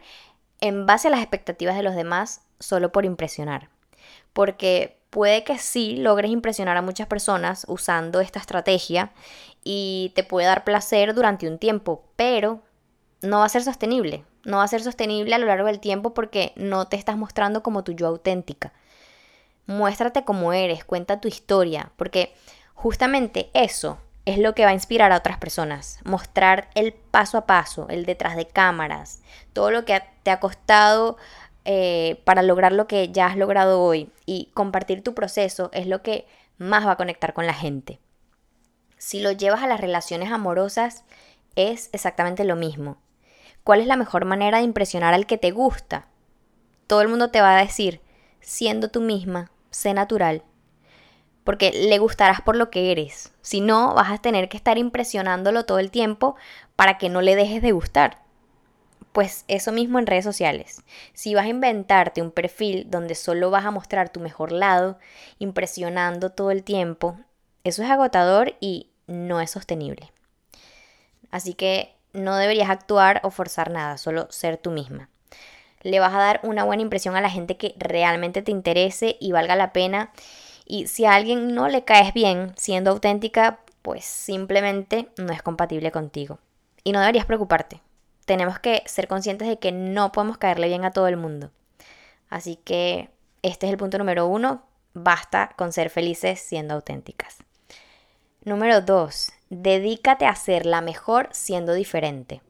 en 0.61 0.87
base 0.87 1.09
a 1.09 1.11
las 1.11 1.21
expectativas 1.21 1.77
de 1.77 1.83
los 1.83 1.95
demás 1.95 2.43
solo 2.61 2.93
por 2.93 3.05
impresionar. 3.05 3.71
Porque 4.33 4.99
puede 5.11 5.45
que 5.45 5.59
sí 5.59 5.97
logres 5.97 6.31
impresionar 6.31 6.77
a 6.77 6.83
muchas 6.83 7.07
personas 7.07 7.65
usando 7.69 8.21
esta 8.21 8.39
estrategia 8.39 9.11
y 9.65 10.13
te 10.15 10.23
puede 10.23 10.47
dar 10.47 10.65
placer 10.65 11.15
durante 11.15 11.49
un 11.49 11.59
tiempo, 11.59 12.05
pero 12.17 12.61
no 13.23 13.39
va 13.39 13.47
a 13.47 13.49
ser 13.49 13.65
sostenible. 13.65 14.25
No 14.47 14.59
va 14.59 14.63
a 14.63 14.69
ser 14.69 14.81
sostenible 14.81 15.35
a 15.35 15.39
lo 15.39 15.47
largo 15.47 15.67
del 15.67 15.81
tiempo 15.81 16.15
porque 16.15 16.53
no 16.55 16.87
te 16.87 16.95
estás 16.95 17.17
mostrando 17.17 17.65
como 17.65 17.83
tu 17.83 17.91
yo 17.91 18.07
auténtica. 18.07 18.73
Muéstrate 19.67 20.25
como 20.25 20.53
eres, 20.53 20.85
cuenta 20.85 21.21
tu 21.21 21.27
historia, 21.27 21.91
porque 21.97 22.33
justamente 22.73 23.51
eso 23.55 23.99
es 24.25 24.39
lo 24.39 24.55
que 24.55 24.65
va 24.65 24.71
a 24.71 24.75
inspirar 24.75 25.11
a 25.11 25.17
otras 25.17 25.39
personas. 25.39 25.99
Mostrar 26.05 26.71
el 26.77 26.93
paso 26.93 27.39
a 27.39 27.47
paso, 27.47 27.89
el 27.89 28.07
detrás 28.07 28.37
de 28.37 28.47
cámaras, 28.47 29.21
todo 29.53 29.73
lo 29.73 29.85
que 29.85 30.01
te 30.23 30.31
ha 30.31 30.39
costado 30.39 31.17
eh, 31.65 32.23
para 32.23 32.43
lograr 32.45 32.71
lo 32.71 32.87
que 32.87 33.09
ya 33.09 33.27
has 33.27 33.37
logrado 33.37 33.83
hoy 33.83 34.13
y 34.27 34.53
compartir 34.55 35.03
tu 35.03 35.13
proceso 35.13 35.71
es 35.73 35.89
lo 35.89 36.03
que 36.03 36.25
más 36.57 36.87
va 36.87 36.93
a 36.93 36.97
conectar 36.97 37.33
con 37.33 37.49
la 37.49 37.55
gente. 37.55 37.99
Si 38.97 39.21
lo 39.21 39.33
llevas 39.33 39.65
a 39.65 39.67
las 39.67 39.81
relaciones 39.81 40.31
amorosas, 40.31 41.03
es 41.57 41.91
exactamente 41.93 42.45
lo 42.45 42.55
mismo. 42.55 42.99
¿Cuál 43.67 43.81
es 43.81 43.89
la 43.89 43.97
mejor 43.97 44.27
manera 44.27 44.59
de 44.59 44.65
impresionar 44.65 45.13
al 45.13 45.27
que 45.27 45.39
te 45.39 45.51
gusta? 45.51 46.07
Todo 46.87 47.01
el 47.01 47.09
mundo 47.09 47.33
te 47.33 47.41
va 47.41 47.59
a 47.59 47.61
decir, 47.61 48.01
siendo 48.39 48.91
tú 48.91 49.01
misma, 49.01 49.51
sé 49.71 49.93
natural, 49.93 50.45
porque 51.43 51.73
le 51.73 51.99
gustarás 51.99 52.41
por 52.41 52.55
lo 52.55 52.71
que 52.71 52.93
eres. 52.93 53.33
Si 53.43 53.61
no, 53.61 53.93
vas 53.93 54.13
a 54.13 54.19
tener 54.19 54.49
que 54.49 54.57
estar 54.57 54.79
impresionándolo 54.79 55.65
todo 55.65 55.81
el 55.81 55.91
tiempo 55.91 56.37
para 56.77 56.97
que 56.97 57.09
no 57.09 57.23
le 57.23 57.35
dejes 57.35 57.61
de 57.61 57.73
gustar. 57.73 58.23
Pues 59.11 59.45
eso 59.49 59.73
mismo 59.73 59.99
en 59.99 60.07
redes 60.07 60.25
sociales. 60.25 60.85
Si 61.13 61.35
vas 61.35 61.47
a 61.47 61.49
inventarte 61.49 62.23
un 62.23 62.31
perfil 62.31 62.87
donde 62.89 63.17
solo 63.17 63.51
vas 63.51 63.65
a 63.65 63.73
mostrar 63.73 64.11
tu 64.11 64.21
mejor 64.21 64.53
lado, 64.53 64.97
impresionando 65.41 66.31
todo 66.31 66.53
el 66.53 66.63
tiempo, 66.63 67.19
eso 67.65 67.83
es 67.83 67.91
agotador 67.91 68.55
y 68.61 68.91
no 69.09 69.41
es 69.41 69.51
sostenible. 69.51 70.13
Así 71.33 71.55
que 71.55 71.96
no 72.17 72.37
deberías 72.37 72.71
actuar 72.71 73.21
o 73.23 73.31
forzar 73.31 73.71
nada, 73.71 73.99
solo 73.99 74.27
ser 74.31 74.57
tú 74.57 74.71
misma. 74.71 75.09
Le 75.83 76.01
vas 76.01 76.15
a 76.15 76.19
dar 76.19 76.41
una 76.43 76.65
buena 76.65 76.83
impresión 76.83 77.17
a 77.17 77.21
la 77.21 77.31
gente 77.31 77.57
que 77.57 77.75
realmente 77.79 78.43
te 78.43 78.51
interese 78.51 79.17
y 79.21 79.33
valga 79.33 79.55
la 79.55 79.73
pena 79.73 80.11
y 80.67 80.89
si 80.89 81.05
a 81.05 81.15
alguien 81.15 81.55
no 81.55 81.69
le 81.69 81.85
caes 81.85 82.13
bien 82.13 82.53
siendo 82.57 82.91
auténtica, 82.91 83.61
pues 83.83 84.05
simplemente 84.05 85.09
no 85.17 85.33
es 85.33 85.43
compatible 85.43 85.93
contigo. 85.93 86.41
Y 86.83 86.93
no 86.93 87.01
deberías 87.01 87.25
preocuparte. 87.25 87.81
Tenemos 88.25 88.59
que 88.59 88.83
ser 88.87 89.07
conscientes 89.07 89.47
de 89.47 89.61
que 89.61 89.71
no 89.71 90.11
podemos 90.11 90.39
caerle 90.39 90.67
bien 90.67 90.85
a 90.85 90.91
todo 90.91 91.07
el 91.07 91.17
mundo. 91.17 91.53
Así 92.29 92.57
que 92.57 93.11
este 93.43 93.67
es 93.67 93.73
el 93.73 93.79
punto 93.79 93.99
número 93.99 94.27
uno. 94.27 94.65
Basta 94.93 95.55
con 95.57 95.73
ser 95.73 95.91
felices 95.91 96.41
siendo 96.41 96.75
auténticas. 96.75 97.46
Número 98.47 98.81
dos, 98.81 99.33
dedícate 99.51 100.25
a 100.25 100.37
ser 100.37 100.67
la 100.67 100.81
mejor 100.81 101.29
siendo 101.33 101.73
diferente. 101.75 102.43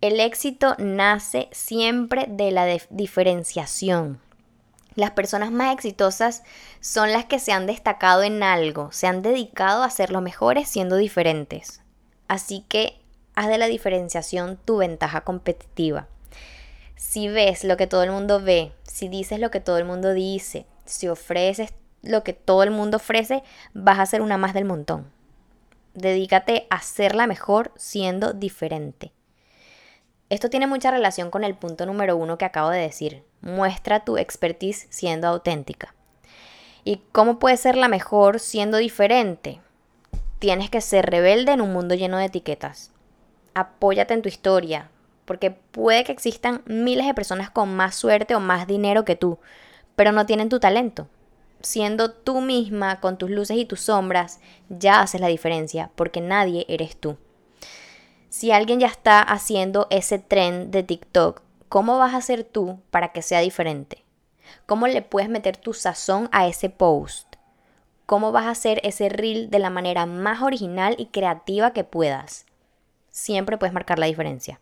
El 0.00 0.18
éxito 0.18 0.76
nace 0.78 1.50
siempre 1.52 2.24
de 2.26 2.50
la 2.50 2.64
diferenciación. 2.88 4.18
Las 4.94 5.10
personas 5.10 5.52
más 5.52 5.74
exitosas 5.74 6.42
son 6.80 7.12
las 7.12 7.26
que 7.26 7.38
se 7.38 7.52
han 7.52 7.66
destacado 7.66 8.22
en 8.22 8.42
algo, 8.42 8.90
se 8.92 9.06
han 9.06 9.20
dedicado 9.20 9.82
a 9.82 9.90
ser 9.90 10.10
los 10.10 10.22
mejores 10.22 10.70
siendo 10.70 10.96
diferentes. 10.96 11.82
Así 12.26 12.64
que 12.66 12.98
haz 13.34 13.48
de 13.48 13.58
la 13.58 13.66
diferenciación 13.66 14.56
tu 14.56 14.78
ventaja 14.78 15.20
competitiva. 15.20 16.08
Si 16.96 17.28
ves 17.28 17.62
lo 17.62 17.76
que 17.76 17.86
todo 17.86 18.04
el 18.04 18.10
mundo 18.10 18.40
ve, 18.40 18.72
si 18.84 19.08
dices 19.08 19.38
lo 19.38 19.50
que 19.50 19.60
todo 19.60 19.76
el 19.76 19.84
mundo 19.84 20.14
dice, 20.14 20.64
si 20.86 21.08
ofreces 21.08 21.74
lo 22.02 22.24
que 22.24 22.32
todo 22.32 22.62
el 22.62 22.70
mundo 22.70 22.96
ofrece, 22.96 23.42
vas 23.74 23.98
a 23.98 24.06
ser 24.06 24.22
una 24.22 24.36
más 24.36 24.54
del 24.54 24.64
montón. 24.64 25.10
Dedícate 25.94 26.66
a 26.70 26.80
ser 26.80 27.14
la 27.14 27.26
mejor 27.26 27.72
siendo 27.76 28.32
diferente. 28.32 29.12
Esto 30.28 30.48
tiene 30.48 30.68
mucha 30.68 30.92
relación 30.92 31.30
con 31.30 31.42
el 31.42 31.56
punto 31.56 31.86
número 31.86 32.16
uno 32.16 32.38
que 32.38 32.44
acabo 32.44 32.70
de 32.70 32.78
decir. 32.78 33.24
Muestra 33.40 34.04
tu 34.04 34.16
expertise 34.16 34.86
siendo 34.90 35.26
auténtica. 35.26 35.94
¿Y 36.84 37.02
cómo 37.10 37.38
puedes 37.38 37.60
ser 37.60 37.76
la 37.76 37.88
mejor 37.88 38.38
siendo 38.38 38.78
diferente? 38.78 39.60
Tienes 40.38 40.70
que 40.70 40.80
ser 40.80 41.06
rebelde 41.06 41.52
en 41.52 41.60
un 41.60 41.72
mundo 41.72 41.96
lleno 41.96 42.16
de 42.16 42.26
etiquetas. 42.26 42.92
Apóyate 43.54 44.14
en 44.14 44.22
tu 44.22 44.28
historia, 44.28 44.88
porque 45.24 45.50
puede 45.50 46.04
que 46.04 46.12
existan 46.12 46.62
miles 46.64 47.06
de 47.06 47.14
personas 47.14 47.50
con 47.50 47.74
más 47.74 47.96
suerte 47.96 48.34
o 48.34 48.40
más 48.40 48.66
dinero 48.66 49.04
que 49.04 49.16
tú, 49.16 49.38
pero 49.96 50.12
no 50.12 50.26
tienen 50.26 50.48
tu 50.48 50.60
talento. 50.60 51.08
Siendo 51.62 52.10
tú 52.10 52.40
misma, 52.40 53.00
con 53.00 53.18
tus 53.18 53.30
luces 53.30 53.56
y 53.56 53.64
tus 53.64 53.80
sombras, 53.80 54.40
ya 54.68 55.02
haces 55.02 55.20
la 55.20 55.28
diferencia, 55.28 55.90
porque 55.94 56.20
nadie 56.20 56.64
eres 56.68 56.96
tú. 56.96 57.18
Si 58.30 58.52
alguien 58.52 58.80
ya 58.80 58.86
está 58.86 59.20
haciendo 59.20 59.86
ese 59.90 60.18
tren 60.18 60.70
de 60.70 60.82
TikTok, 60.82 61.42
¿cómo 61.68 61.98
vas 61.98 62.14
a 62.14 62.18
hacer 62.18 62.44
tú 62.44 62.80
para 62.90 63.12
que 63.12 63.22
sea 63.22 63.40
diferente? 63.40 64.04
¿Cómo 64.66 64.86
le 64.86 65.02
puedes 65.02 65.28
meter 65.28 65.56
tu 65.56 65.74
sazón 65.74 66.28
a 66.32 66.46
ese 66.46 66.70
post? 66.70 67.36
¿Cómo 68.06 68.32
vas 68.32 68.46
a 68.46 68.50
hacer 68.50 68.80
ese 68.84 69.08
reel 69.08 69.50
de 69.50 69.58
la 69.58 69.70
manera 69.70 70.06
más 70.06 70.42
original 70.42 70.94
y 70.98 71.06
creativa 71.06 71.72
que 71.72 71.84
puedas? 71.84 72.46
Siempre 73.10 73.58
puedes 73.58 73.74
marcar 73.74 73.98
la 73.98 74.06
diferencia. 74.06 74.60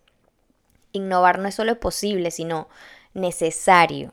Innovar 0.92 1.38
no 1.38 1.48
es 1.48 1.54
solo 1.54 1.78
posible, 1.78 2.30
sino 2.30 2.68
necesario. 3.14 4.12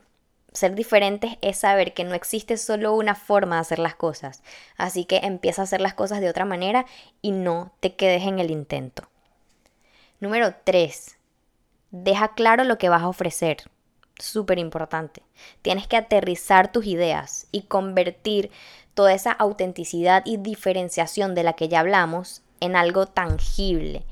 Ser 0.56 0.74
diferentes 0.74 1.36
es 1.42 1.58
saber 1.58 1.92
que 1.92 2.02
no 2.02 2.14
existe 2.14 2.56
solo 2.56 2.94
una 2.94 3.14
forma 3.14 3.56
de 3.56 3.60
hacer 3.60 3.78
las 3.78 3.94
cosas. 3.94 4.42
Así 4.78 5.04
que 5.04 5.18
empieza 5.18 5.60
a 5.60 5.64
hacer 5.64 5.82
las 5.82 5.92
cosas 5.92 6.22
de 6.22 6.30
otra 6.30 6.46
manera 6.46 6.86
y 7.20 7.32
no 7.32 7.72
te 7.80 7.94
quedes 7.94 8.22
en 8.22 8.38
el 8.38 8.50
intento. 8.50 9.02
Número 10.18 10.54
3. 10.64 11.18
Deja 11.90 12.32
claro 12.32 12.64
lo 12.64 12.78
que 12.78 12.88
vas 12.88 13.02
a 13.02 13.08
ofrecer. 13.08 13.70
Súper 14.18 14.58
importante. 14.58 15.22
Tienes 15.60 15.86
que 15.88 15.98
aterrizar 15.98 16.72
tus 16.72 16.86
ideas 16.86 17.48
y 17.52 17.64
convertir 17.64 18.50
toda 18.94 19.12
esa 19.12 19.32
autenticidad 19.32 20.22
y 20.24 20.38
diferenciación 20.38 21.34
de 21.34 21.42
la 21.42 21.52
que 21.52 21.68
ya 21.68 21.80
hablamos 21.80 22.40
en 22.60 22.76
algo 22.76 23.04
tangible. 23.04 24.06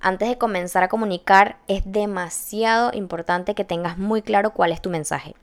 Antes 0.00 0.30
de 0.30 0.38
comenzar 0.38 0.84
a 0.84 0.88
comunicar, 0.88 1.58
es 1.68 1.82
demasiado 1.84 2.92
importante 2.94 3.54
que 3.54 3.66
tengas 3.66 3.98
muy 3.98 4.22
claro 4.22 4.54
cuál 4.54 4.72
es 4.72 4.80
tu 4.80 4.88
mensaje. 4.88 5.34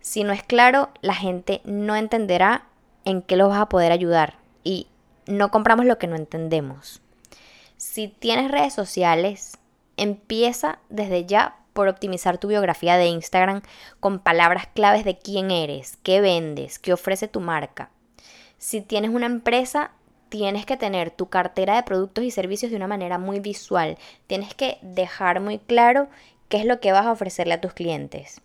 Si 0.00 0.24
no 0.24 0.32
es 0.32 0.42
claro, 0.42 0.90
la 1.02 1.14
gente 1.14 1.60
no 1.64 1.94
entenderá 1.96 2.66
en 3.04 3.22
qué 3.22 3.36
los 3.36 3.48
vas 3.48 3.60
a 3.60 3.68
poder 3.68 3.92
ayudar 3.92 4.38
y 4.64 4.86
no 5.26 5.50
compramos 5.50 5.86
lo 5.86 5.98
que 5.98 6.06
no 6.06 6.16
entendemos. 6.16 7.00
Si 7.76 8.08
tienes 8.08 8.50
redes 8.50 8.74
sociales, 8.74 9.58
empieza 9.96 10.78
desde 10.88 11.26
ya 11.26 11.56
por 11.72 11.88
optimizar 11.88 12.38
tu 12.38 12.48
biografía 12.48 12.96
de 12.96 13.06
Instagram 13.06 13.62
con 14.00 14.18
palabras 14.18 14.66
claves 14.74 15.04
de 15.04 15.18
quién 15.18 15.50
eres, 15.50 15.98
qué 16.02 16.20
vendes, 16.20 16.78
qué 16.78 16.92
ofrece 16.92 17.28
tu 17.28 17.40
marca. 17.40 17.90
Si 18.58 18.80
tienes 18.80 19.10
una 19.10 19.26
empresa, 19.26 19.92
tienes 20.28 20.66
que 20.66 20.76
tener 20.76 21.10
tu 21.10 21.28
cartera 21.28 21.76
de 21.76 21.82
productos 21.82 22.24
y 22.24 22.30
servicios 22.30 22.70
de 22.70 22.76
una 22.76 22.86
manera 22.86 23.18
muy 23.18 23.40
visual. 23.40 23.98
Tienes 24.26 24.54
que 24.54 24.78
dejar 24.82 25.40
muy 25.40 25.58
claro 25.58 26.08
qué 26.48 26.58
es 26.58 26.64
lo 26.64 26.80
que 26.80 26.92
vas 26.92 27.06
a 27.06 27.12
ofrecerle 27.12 27.54
a 27.54 27.60
tus 27.60 27.72
clientes. 27.72 28.42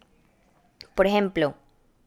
Por 0.96 1.06
ejemplo, 1.06 1.54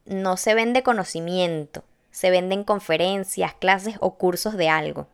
no 0.06 0.36
se 0.36 0.54
vende 0.54 0.82
conocimiento, 0.82 1.84
se 2.10 2.30
venden 2.30 2.64
conferencias, 2.64 3.54
clases 3.54 3.96
o 4.00 4.16
cursos 4.16 4.56
de 4.56 4.68
algo 4.68 5.06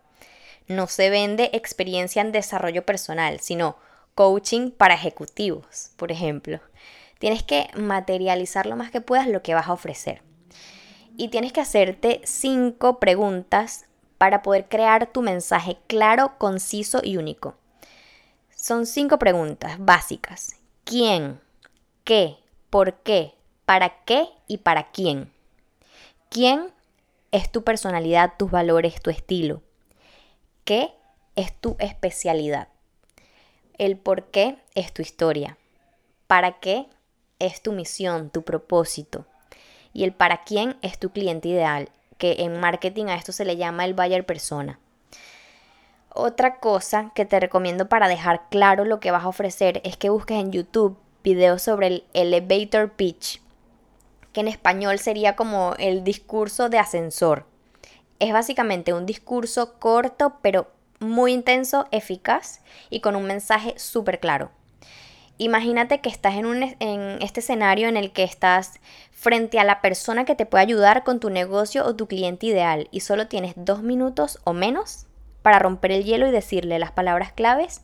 no 0.67 0.87
se 0.87 1.11
vende 1.11 1.51
experiencia 1.53 2.23
en 2.23 2.33
desarrollo 2.33 2.87
personal, 2.87 3.41
sino 3.41 3.77
coaching 4.15 4.71
para 4.71 4.95
ejecutivos, 4.95 5.91
por 5.97 6.11
ejemplo. 6.11 6.61
Tienes 7.19 7.43
que 7.43 7.69
materializar 7.77 8.67
lo 8.67 8.77
más 8.77 8.91
que 8.91 9.01
puedas 9.01 9.27
lo 9.27 9.43
que 9.43 9.55
vas 9.55 9.69
a 9.69 9.73
ofrecer. 9.73 10.23
Y 11.17 11.29
tienes 11.29 11.53
que 11.53 11.61
hacerte 11.61 12.21
cinco 12.25 12.99
preguntas 12.99 13.87
para 14.19 14.43
poder 14.43 14.69
crear 14.69 15.07
tu 15.07 15.23
mensaje 15.23 15.79
claro, 15.87 16.39
conciso 16.39 17.01
y 17.03 17.17
único. 17.17 17.57
Son 18.55 18.87
cinco 18.87 19.19
preguntas 19.19 19.77
básicas. 19.79 20.57
¿Quién? 20.85 21.41
¿Qué? 22.05 22.37
¿Por 22.71 22.95
qué? 22.95 23.34
¿Para 23.65 24.05
qué? 24.05 24.29
¿Y 24.47 24.59
para 24.59 24.91
quién? 24.91 25.33
¿Quién 26.29 26.73
es 27.31 27.51
tu 27.51 27.65
personalidad, 27.65 28.35
tus 28.39 28.51
valores, 28.51 29.01
tu 29.01 29.11
estilo? 29.11 29.63
¿Qué 30.65 30.93
es 31.37 31.53
tu 31.61 31.77
especialidad? 31.79 32.69
El 33.79 33.97
por 33.97 34.27
qué 34.27 34.59
es 34.75 34.93
tu 34.93 35.03
historia. 35.03 35.57
¿Para 36.27 36.61
qué 36.61 36.87
es 37.39 37.63
tu 37.63 37.73
misión, 37.73 38.31
tu 38.31 38.43
propósito? 38.43 39.27
Y 39.93 40.05
el 40.05 40.13
para 40.13 40.45
quién 40.45 40.77
es 40.83 40.99
tu 40.99 41.11
cliente 41.11 41.49
ideal, 41.49 41.89
que 42.19 42.37
en 42.41 42.61
marketing 42.61 43.07
a 43.07 43.15
esto 43.15 43.33
se 43.33 43.45
le 43.45 43.57
llama 43.57 43.85
el 43.85 43.95
buyer 43.95 44.27
persona. 44.27 44.79
Otra 46.11 46.61
cosa 46.61 47.13
que 47.15 47.25
te 47.25 47.41
recomiendo 47.41 47.89
para 47.89 48.09
dejar 48.09 48.49
claro 48.49 48.85
lo 48.85 49.01
que 49.01 49.11
vas 49.11 49.25
a 49.25 49.29
ofrecer 49.29 49.81
es 49.85 49.97
que 49.97 50.11
busques 50.11 50.39
en 50.39 50.53
YouTube 50.53 50.99
videos 51.25 51.63
sobre 51.63 51.87
el 51.87 52.05
elevator 52.13 52.93
pitch, 52.93 53.41
que 54.35 54.41
en 54.41 54.49
español 54.49 54.99
sería 54.99 55.37
como 55.37 55.75
el 55.79 56.05
discurso 56.05 56.69
de 56.69 56.79
ascensor. 56.79 57.47
Es 58.19 58.35
básicamente 58.35 58.93
un 58.93 59.07
discurso 59.07 59.79
corto 59.79 60.35
pero 60.43 60.71
muy 61.01 61.33
intenso, 61.33 61.87
eficaz 61.91 62.61
y 62.91 63.01
con 63.01 63.17
un 63.17 63.25
mensaje 63.25 63.75
súper 63.79 64.21
claro. 64.21 64.51
Imagínate 65.39 66.01
que 66.01 66.09
estás 66.09 66.35
en, 66.35 66.47
un, 66.47 66.63
en 66.79 67.23
este 67.23 67.41
escenario 67.41 67.89
en 67.89 67.97
el 67.97 68.13
que 68.13 68.23
estás 68.23 68.75
frente 69.11 69.59
a 69.59 69.65
la 69.65 69.81
persona 69.81 70.25
que 70.25 70.35
te 70.35 70.47
puede 70.47 70.63
ayudar 70.63 71.03
con 71.03 71.19
tu 71.19 71.31
negocio 71.31 71.85
o 71.85 71.97
tu 71.97 72.07
cliente 72.07 72.47
ideal 72.47 72.89
y 72.91 73.01
solo 73.01 73.27
tienes 73.27 73.55
dos 73.57 73.83
minutos 73.83 74.39
o 74.45 74.53
menos 74.53 75.07
para 75.43 75.59
romper 75.59 75.93
el 75.93 76.05
hielo 76.05 76.29
y 76.29 76.31
decirle 76.31 76.79
las 76.79 76.93
palabras 76.93 77.33
claves 77.33 77.83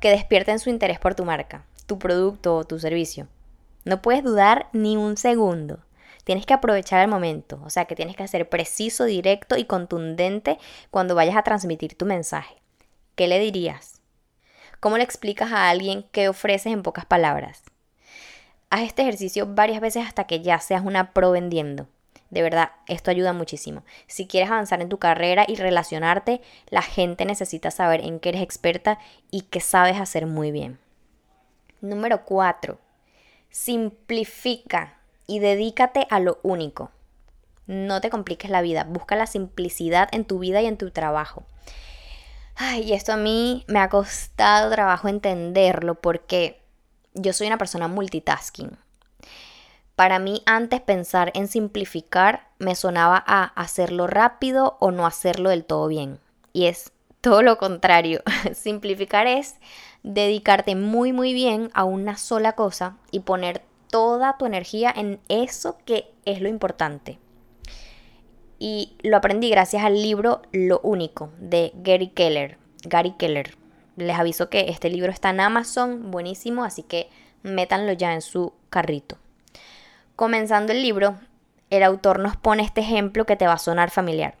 que 0.00 0.10
despierten 0.10 0.58
su 0.58 0.70
interés 0.70 0.98
por 0.98 1.14
tu 1.14 1.24
marca, 1.24 1.64
tu 1.86 1.98
producto 1.98 2.56
o 2.56 2.64
tu 2.64 2.78
servicio. 2.78 3.26
No 3.88 4.02
puedes 4.02 4.22
dudar 4.22 4.68
ni 4.74 4.98
un 4.98 5.16
segundo. 5.16 5.78
Tienes 6.24 6.44
que 6.44 6.52
aprovechar 6.52 7.00
el 7.00 7.08
momento, 7.08 7.58
o 7.64 7.70
sea 7.70 7.86
que 7.86 7.96
tienes 7.96 8.16
que 8.16 8.28
ser 8.28 8.46
preciso, 8.46 9.06
directo 9.06 9.56
y 9.56 9.64
contundente 9.64 10.58
cuando 10.90 11.14
vayas 11.14 11.38
a 11.38 11.42
transmitir 11.42 11.96
tu 11.96 12.04
mensaje. 12.04 12.56
¿Qué 13.14 13.28
le 13.28 13.38
dirías? 13.38 14.02
¿Cómo 14.78 14.98
le 14.98 15.04
explicas 15.04 15.52
a 15.52 15.70
alguien 15.70 16.04
qué 16.12 16.28
ofreces 16.28 16.70
en 16.70 16.82
pocas 16.82 17.06
palabras? 17.06 17.62
Haz 18.68 18.82
este 18.82 19.00
ejercicio 19.00 19.46
varias 19.48 19.80
veces 19.80 20.06
hasta 20.06 20.24
que 20.24 20.42
ya 20.42 20.60
seas 20.60 20.84
una 20.84 21.14
pro 21.14 21.30
vendiendo. 21.30 21.86
De 22.28 22.42
verdad, 22.42 22.72
esto 22.88 23.10
ayuda 23.10 23.32
muchísimo. 23.32 23.84
Si 24.06 24.26
quieres 24.26 24.50
avanzar 24.50 24.82
en 24.82 24.90
tu 24.90 24.98
carrera 24.98 25.46
y 25.48 25.54
relacionarte, 25.54 26.42
la 26.68 26.82
gente 26.82 27.24
necesita 27.24 27.70
saber 27.70 28.02
en 28.04 28.20
qué 28.20 28.28
eres 28.28 28.42
experta 28.42 28.98
y 29.30 29.44
qué 29.44 29.60
sabes 29.60 29.98
hacer 29.98 30.26
muy 30.26 30.52
bien. 30.52 30.78
Número 31.80 32.26
4. 32.26 32.78
Simplifica 33.50 34.98
y 35.26 35.38
dedícate 35.38 36.06
a 36.10 36.20
lo 36.20 36.38
único. 36.42 36.90
No 37.66 38.00
te 38.00 38.10
compliques 38.10 38.50
la 38.50 38.62
vida, 38.62 38.84
busca 38.84 39.14
la 39.14 39.26
simplicidad 39.26 40.08
en 40.12 40.24
tu 40.24 40.38
vida 40.38 40.62
y 40.62 40.66
en 40.66 40.78
tu 40.78 40.90
trabajo. 40.90 41.44
Ay, 42.56 42.82
y 42.82 42.92
esto 42.94 43.12
a 43.12 43.16
mí 43.16 43.64
me 43.68 43.78
ha 43.78 43.88
costado 43.88 44.70
trabajo 44.70 45.06
entenderlo 45.06 45.94
porque 45.94 46.60
yo 47.14 47.32
soy 47.32 47.46
una 47.46 47.58
persona 47.58 47.88
multitasking. 47.88 48.76
Para 49.94 50.18
mí 50.18 50.42
antes 50.46 50.80
pensar 50.80 51.30
en 51.34 51.48
simplificar 51.48 52.48
me 52.58 52.74
sonaba 52.74 53.22
a 53.26 53.44
hacerlo 53.44 54.06
rápido 54.06 54.76
o 54.80 54.90
no 54.90 55.06
hacerlo 55.06 55.50
del 55.50 55.64
todo 55.64 55.88
bien. 55.88 56.20
Y 56.52 56.66
es 56.66 56.92
todo 57.20 57.42
lo 57.42 57.58
contrario. 57.58 58.22
simplificar 58.54 59.26
es 59.26 59.56
dedicarte 60.02 60.74
muy 60.74 61.12
muy 61.12 61.32
bien 61.34 61.70
a 61.74 61.84
una 61.84 62.16
sola 62.16 62.52
cosa 62.52 62.96
y 63.10 63.20
poner 63.20 63.62
toda 63.88 64.36
tu 64.38 64.46
energía 64.46 64.92
en 64.94 65.20
eso 65.28 65.78
que 65.84 66.10
es 66.24 66.40
lo 66.40 66.48
importante. 66.48 67.18
Y 68.58 68.96
lo 69.02 69.16
aprendí 69.16 69.50
gracias 69.50 69.84
al 69.84 70.02
libro 70.02 70.42
Lo 70.52 70.80
Único 70.80 71.30
de 71.38 71.72
Gary 71.76 72.08
Keller. 72.08 72.58
Gary 72.84 73.14
Keller. 73.18 73.56
Les 73.96 74.18
aviso 74.18 74.48
que 74.48 74.68
este 74.68 74.90
libro 74.90 75.10
está 75.10 75.30
en 75.30 75.40
Amazon, 75.40 76.10
buenísimo, 76.10 76.64
así 76.64 76.82
que 76.82 77.08
métanlo 77.42 77.92
ya 77.92 78.14
en 78.14 78.22
su 78.22 78.52
carrito. 78.70 79.16
Comenzando 80.16 80.72
el 80.72 80.82
libro, 80.82 81.18
el 81.70 81.82
autor 81.82 82.18
nos 82.18 82.36
pone 82.36 82.62
este 82.62 82.80
ejemplo 82.80 83.26
que 83.26 83.36
te 83.36 83.46
va 83.46 83.54
a 83.54 83.58
sonar 83.58 83.90
familiar. 83.90 84.36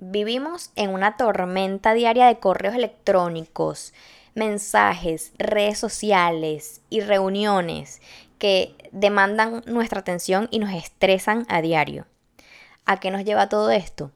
Vivimos 0.00 0.70
en 0.76 0.90
una 0.90 1.16
tormenta 1.16 1.94
diaria 1.94 2.26
de 2.26 2.38
correos 2.38 2.74
electrónicos, 2.74 3.92
mensajes, 4.38 5.32
redes 5.36 5.78
sociales 5.78 6.80
y 6.88 7.00
reuniones 7.00 8.00
que 8.38 8.74
demandan 8.92 9.62
nuestra 9.66 10.00
atención 10.00 10.48
y 10.50 10.60
nos 10.60 10.72
estresan 10.72 11.44
a 11.48 11.60
diario. 11.60 12.06
¿A 12.86 12.98
qué 13.00 13.10
nos 13.10 13.24
lleva 13.24 13.48
todo 13.48 13.70
esto? 13.70 14.12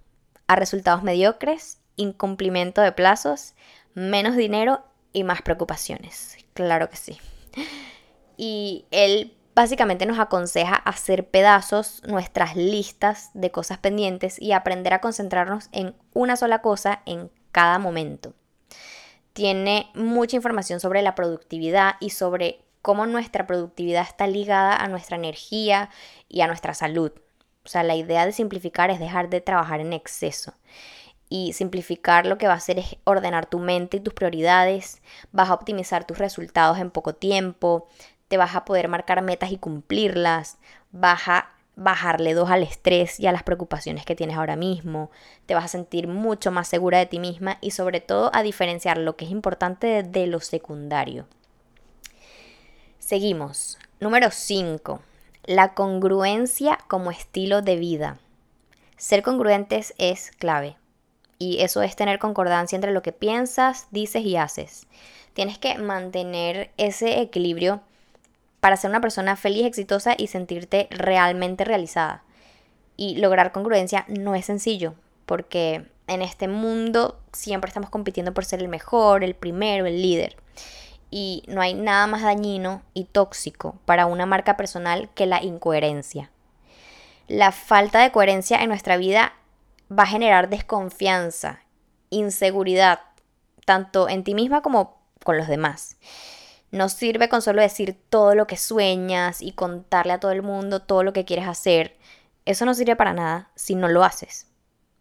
A 0.47 0.57
resultados 0.57 1.03
mediocres, 1.03 1.79
incumplimiento 1.97 2.81
de 2.81 2.93
plazos, 2.93 3.55
menos 3.95 4.37
dinero 4.37 4.85
y 5.13 5.25
más 5.25 5.43
preocupaciones. 5.43 6.39
Claro 6.55 6.89
que 6.89 6.97
sí. 6.97 7.19
Y 8.37 8.87
él 8.91 9.37
básicamente 9.55 10.07
nos 10.07 10.19
aconseja 10.19 10.77
hacer 10.77 11.29
pedazos 11.29 12.03
nuestras 12.07 12.57
listas 12.57 13.31
de 13.35 13.51
cosas 13.51 13.79
pendientes 13.79 14.41
y 14.41 14.53
aprender 14.53 14.95
a 14.95 15.01
concentrarnos 15.01 15.69
en 15.73 15.95
una 16.15 16.37
sola 16.37 16.63
cosa 16.63 17.03
en 17.05 17.31
cada 17.51 17.79
momento. 17.79 18.35
Tiene 19.33 19.91
mucha 19.95 20.37
información 20.37 20.81
sobre 20.81 21.03
la 21.03 21.15
productividad 21.15 21.95
y 22.01 22.11
sobre 22.11 22.61
cómo 22.83 23.07
nuestra 23.07 23.47
productividad 23.47 24.03
está 24.03 24.27
ligada 24.27 24.77
a 24.77 24.89
nuestra 24.89 25.17
energía 25.17 25.89
y 26.29 26.41
a 26.43 26.47
nuestra 26.47 26.75
salud. 26.75 27.13
O 27.65 27.69
sea, 27.69 27.83
la 27.83 27.95
idea 27.95 28.27
de 28.27 28.33
simplificar 28.33 28.91
es 28.91 28.99
dejar 28.99 29.31
de 29.31 29.41
trabajar 29.41 29.81
en 29.81 29.93
exceso. 29.93 30.55
Y 31.29 31.55
simplificar 31.55 32.27
lo 32.27 32.37
que 32.37 32.47
va 32.47 32.55
a 32.55 32.57
hacer 32.57 32.79
es 32.79 32.97
ordenar 33.05 33.47
tu 33.47 33.59
mente 33.59 33.97
y 33.97 34.01
tus 34.01 34.13
prioridades, 34.13 35.01
vas 35.31 35.49
a 35.49 35.55
optimizar 35.55 36.07
tus 36.07 36.19
resultados 36.19 36.79
en 36.79 36.91
poco 36.91 37.15
tiempo, 37.15 37.89
te 38.29 38.37
vas 38.37 38.55
a 38.55 38.67
poder 38.67 38.89
marcar 38.89 39.23
metas 39.23 39.51
y 39.51 39.57
cumplirlas, 39.57 40.59
vas 40.91 41.29
a 41.29 41.49
bajarle 41.77 42.35
dos 42.35 42.51
al 42.51 42.63
estrés 42.63 43.19
y 43.19 43.27
a 43.27 43.33
las 43.33 43.43
preocupaciones 43.43 44.05
que 44.05 44.15
tienes 44.15 44.37
ahora 44.37 44.57
mismo, 44.57 45.11
te 45.47 45.55
vas 45.55 45.65
a 45.65 45.69
sentir 45.69 46.07
mucho 46.07 46.51
más 46.51 46.69
segura 46.69 46.99
de 46.99 47.07
ti 47.07 47.19
misma 47.19 47.59
y 47.61 47.71
sobre 47.71 48.01
todo 48.01 48.31
a 48.35 48.43
diferenciar 48.43 48.99
lo 48.99 49.17
que 49.17 49.25
es 49.25 49.31
importante 49.31 50.03
de, 50.03 50.27
lo 50.27 50.41
secundario. 50.41 51.27
Seguimos. 52.99 53.79
Número 54.01 54.31
5. 54.31 55.01
La 55.45 55.75
congruencia 55.75 56.79
como 56.89 57.11
estilo 57.11 57.63
de 57.63 57.77
vida. 57.77 58.19
Ser 58.97 59.23
congruentes 59.23 59.95
es 59.99 60.31
clave. 60.31 60.77
Y 61.39 61.63
eso 61.63 61.83
es 61.83 61.97
tener 61.97 62.21
concordancia 62.21 62.77
entre 62.77 62.93
lo 62.93 63.03
que 63.03 63.11
piensas, 63.11 63.89
dices 63.91 64.25
y 64.25 64.37
haces. 64.37 64.87
Tienes 65.35 65.59
que 65.59 65.77
mantener 65.79 66.71
ese 66.77 67.21
equilibrio 67.21 67.81
para 68.63 68.79
ser 68.79 68.89
una 68.89 69.03
persona 69.03 69.35
feliz, 69.35 69.67
exitosa 69.67 70.15
y 70.17 70.29
sentirte 70.29 70.87
realmente 70.91 71.65
realizada. 71.65 72.23
Y 72.97 73.17
lograr 73.17 73.53
congruencia 73.53 74.07
no 74.07 74.35
es 74.35 74.47
sencillo, 74.47 74.95
porque 75.27 75.85
en 76.07 76.23
este 76.23 76.49
mundo 76.49 77.21
siempre 77.33 77.69
estamos 77.69 77.91
compitiendo 77.91 78.33
por 78.33 78.45
ser 78.45 78.61
el 78.61 78.69
mejor, 78.69 79.25
el 79.25 79.35
primero, 79.35 79.85
el 79.85 80.01
líder 80.01 80.37
y 81.13 81.45
no 81.47 81.61
hay 81.61 81.75
nada 81.75 82.07
más 82.07 82.23
dañino 82.23 82.83
y 82.95 83.05
tóxico 83.05 83.77
para 83.85 84.07
una 84.07 84.25
marca 84.25 84.57
personal 84.57 85.11
que 85.15 85.27
la 85.27 85.43
incoherencia. 85.43 86.31
La 87.29 87.53
falta 87.53 88.01
de 88.01 88.11
coherencia 88.11 88.63
en 88.63 88.71
nuestra 88.71 88.97
vida 88.97 89.35
va 89.91 90.05
a 90.05 90.07
generar 90.07 90.49
desconfianza, 90.49 91.61
inseguridad, 92.09 93.01
tanto 93.67 94.09
en 94.09 94.25
ti 94.25 94.35
misma 94.35 94.63
como 94.63 95.03
con 95.23 95.37
los 95.37 95.49
demás. 95.49 95.99
No 96.73 96.89
sirve 96.89 97.29
con 97.29 97.43
solo 97.43 97.61
decir 97.61 97.99
todo 98.09 98.35
lo 98.35 98.47
que 98.47 98.57
sueñas 98.57 99.43
y 99.43 99.53
contarle 99.53 100.15
a 100.15 100.21
todo 100.21 100.33
el 100.33 100.43
mundo 100.43 100.81
todo 100.81 101.03
lo 101.03 101.13
que 101.13 101.27
quieres 101.27 101.47
hacer. 101.47 101.99
Eso 102.47 102.65
no 102.65 102.73
sirve 102.73 102.97
para 102.97 103.13
nada 103.13 103.51
si 103.55 103.75
no 103.75 103.89
lo 103.89 104.03
haces. 104.05 104.47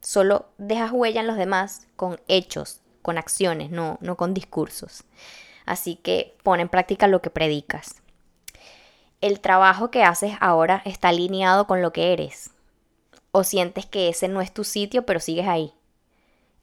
Solo 0.02 0.50
dejas 0.58 0.92
huella 0.92 1.22
en 1.22 1.28
los 1.28 1.38
demás 1.38 1.88
con 1.96 2.20
hechos, 2.28 2.82
con 3.02 3.18
acciones, 3.18 3.72
no, 3.72 3.98
no 4.02 4.18
con 4.18 4.34
discursos. 4.34 5.06
Así 5.66 5.96
que 5.96 6.36
pon 6.44 6.60
en 6.60 6.68
práctica 6.68 7.08
lo 7.08 7.22
que 7.22 7.30
predicas. 7.30 8.02
El 9.22 9.40
trabajo 9.40 9.92
que 9.92 10.04
haces 10.04 10.34
ahora 10.42 10.82
está 10.84 11.08
alineado 11.08 11.68
con 11.68 11.82
lo 11.82 11.94
que 11.94 12.12
eres. 12.12 12.52
O 13.32 13.46
sientes 13.46 13.86
que 13.86 14.10
ese 14.10 14.28
no 14.28 14.42
es 14.42 14.54
tu 14.54 14.66
sitio, 14.66 15.06
pero 15.06 15.22
sigues 15.22 15.48
ahí. 15.48 15.74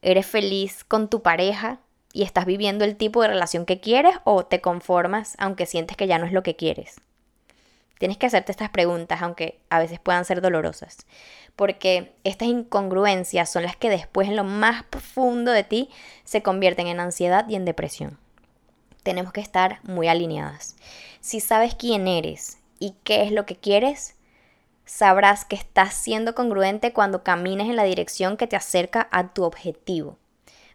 ¿Eres 0.02 0.26
feliz 0.26 0.84
con 0.84 1.08
tu 1.08 1.22
pareja 1.22 1.80
y 2.12 2.22
estás 2.22 2.46
viviendo 2.46 2.84
el 2.84 2.96
tipo 2.96 3.22
de 3.22 3.28
relación 3.28 3.66
que 3.66 3.80
quieres 3.80 4.16
o 4.24 4.44
te 4.44 4.60
conformas 4.60 5.34
aunque 5.38 5.66
sientes 5.66 5.96
que 5.96 6.06
ya 6.06 6.18
no 6.18 6.26
es 6.26 6.32
lo 6.32 6.42
que 6.42 6.56
quieres? 6.56 6.96
Tienes 7.98 8.16
que 8.16 8.26
hacerte 8.26 8.52
estas 8.52 8.70
preguntas, 8.70 9.22
aunque 9.22 9.58
a 9.70 9.80
veces 9.80 9.98
puedan 9.98 10.24
ser 10.24 10.40
dolorosas, 10.40 10.98
porque 11.56 12.12
estas 12.22 12.48
incongruencias 12.48 13.50
son 13.50 13.64
las 13.64 13.76
que 13.76 13.90
después 13.90 14.28
en 14.28 14.36
lo 14.36 14.44
más 14.44 14.84
profundo 14.84 15.50
de 15.50 15.64
ti 15.64 15.90
se 16.22 16.42
convierten 16.42 16.86
en 16.86 17.00
ansiedad 17.00 17.48
y 17.48 17.56
en 17.56 17.64
depresión. 17.64 18.18
tenemos 19.02 19.32
que 19.32 19.40
estar 19.40 19.80
muy 19.84 20.06
alineadas. 20.06 20.76
Si 21.20 21.40
sabes 21.40 21.74
quién 21.74 22.06
eres 22.06 22.58
y 22.78 22.94
qué 23.04 23.22
es 23.22 23.32
lo 23.32 23.46
que 23.46 23.56
quieres, 23.56 24.16
sabrás 24.84 25.44
que 25.46 25.56
estás 25.56 25.94
siendo 25.94 26.34
congruente 26.34 26.92
cuando 26.92 27.22
camines 27.22 27.68
en 27.68 27.76
la 27.76 27.84
dirección 27.84 28.36
que 28.36 28.46
te 28.46 28.56
acerca 28.56 29.08
a 29.10 29.32
tu 29.32 29.44
objetivo. 29.44 30.18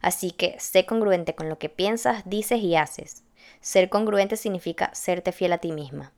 Así 0.03 0.31
que 0.31 0.59
sé 0.59 0.85
congruente 0.85 1.33
con 1.33 1.47
lo 1.47 1.57
que 1.57 1.69
piensas, 1.69 2.23
dices 2.25 2.59
y 2.59 2.75
haces. 2.75 3.23
Ser 3.61 3.89
congruente 3.89 4.35
significa 4.35 4.93
serte 4.93 5.31
fiel 5.31 5.53
a 5.53 5.59
ti 5.59 5.71
misma. 5.71 6.11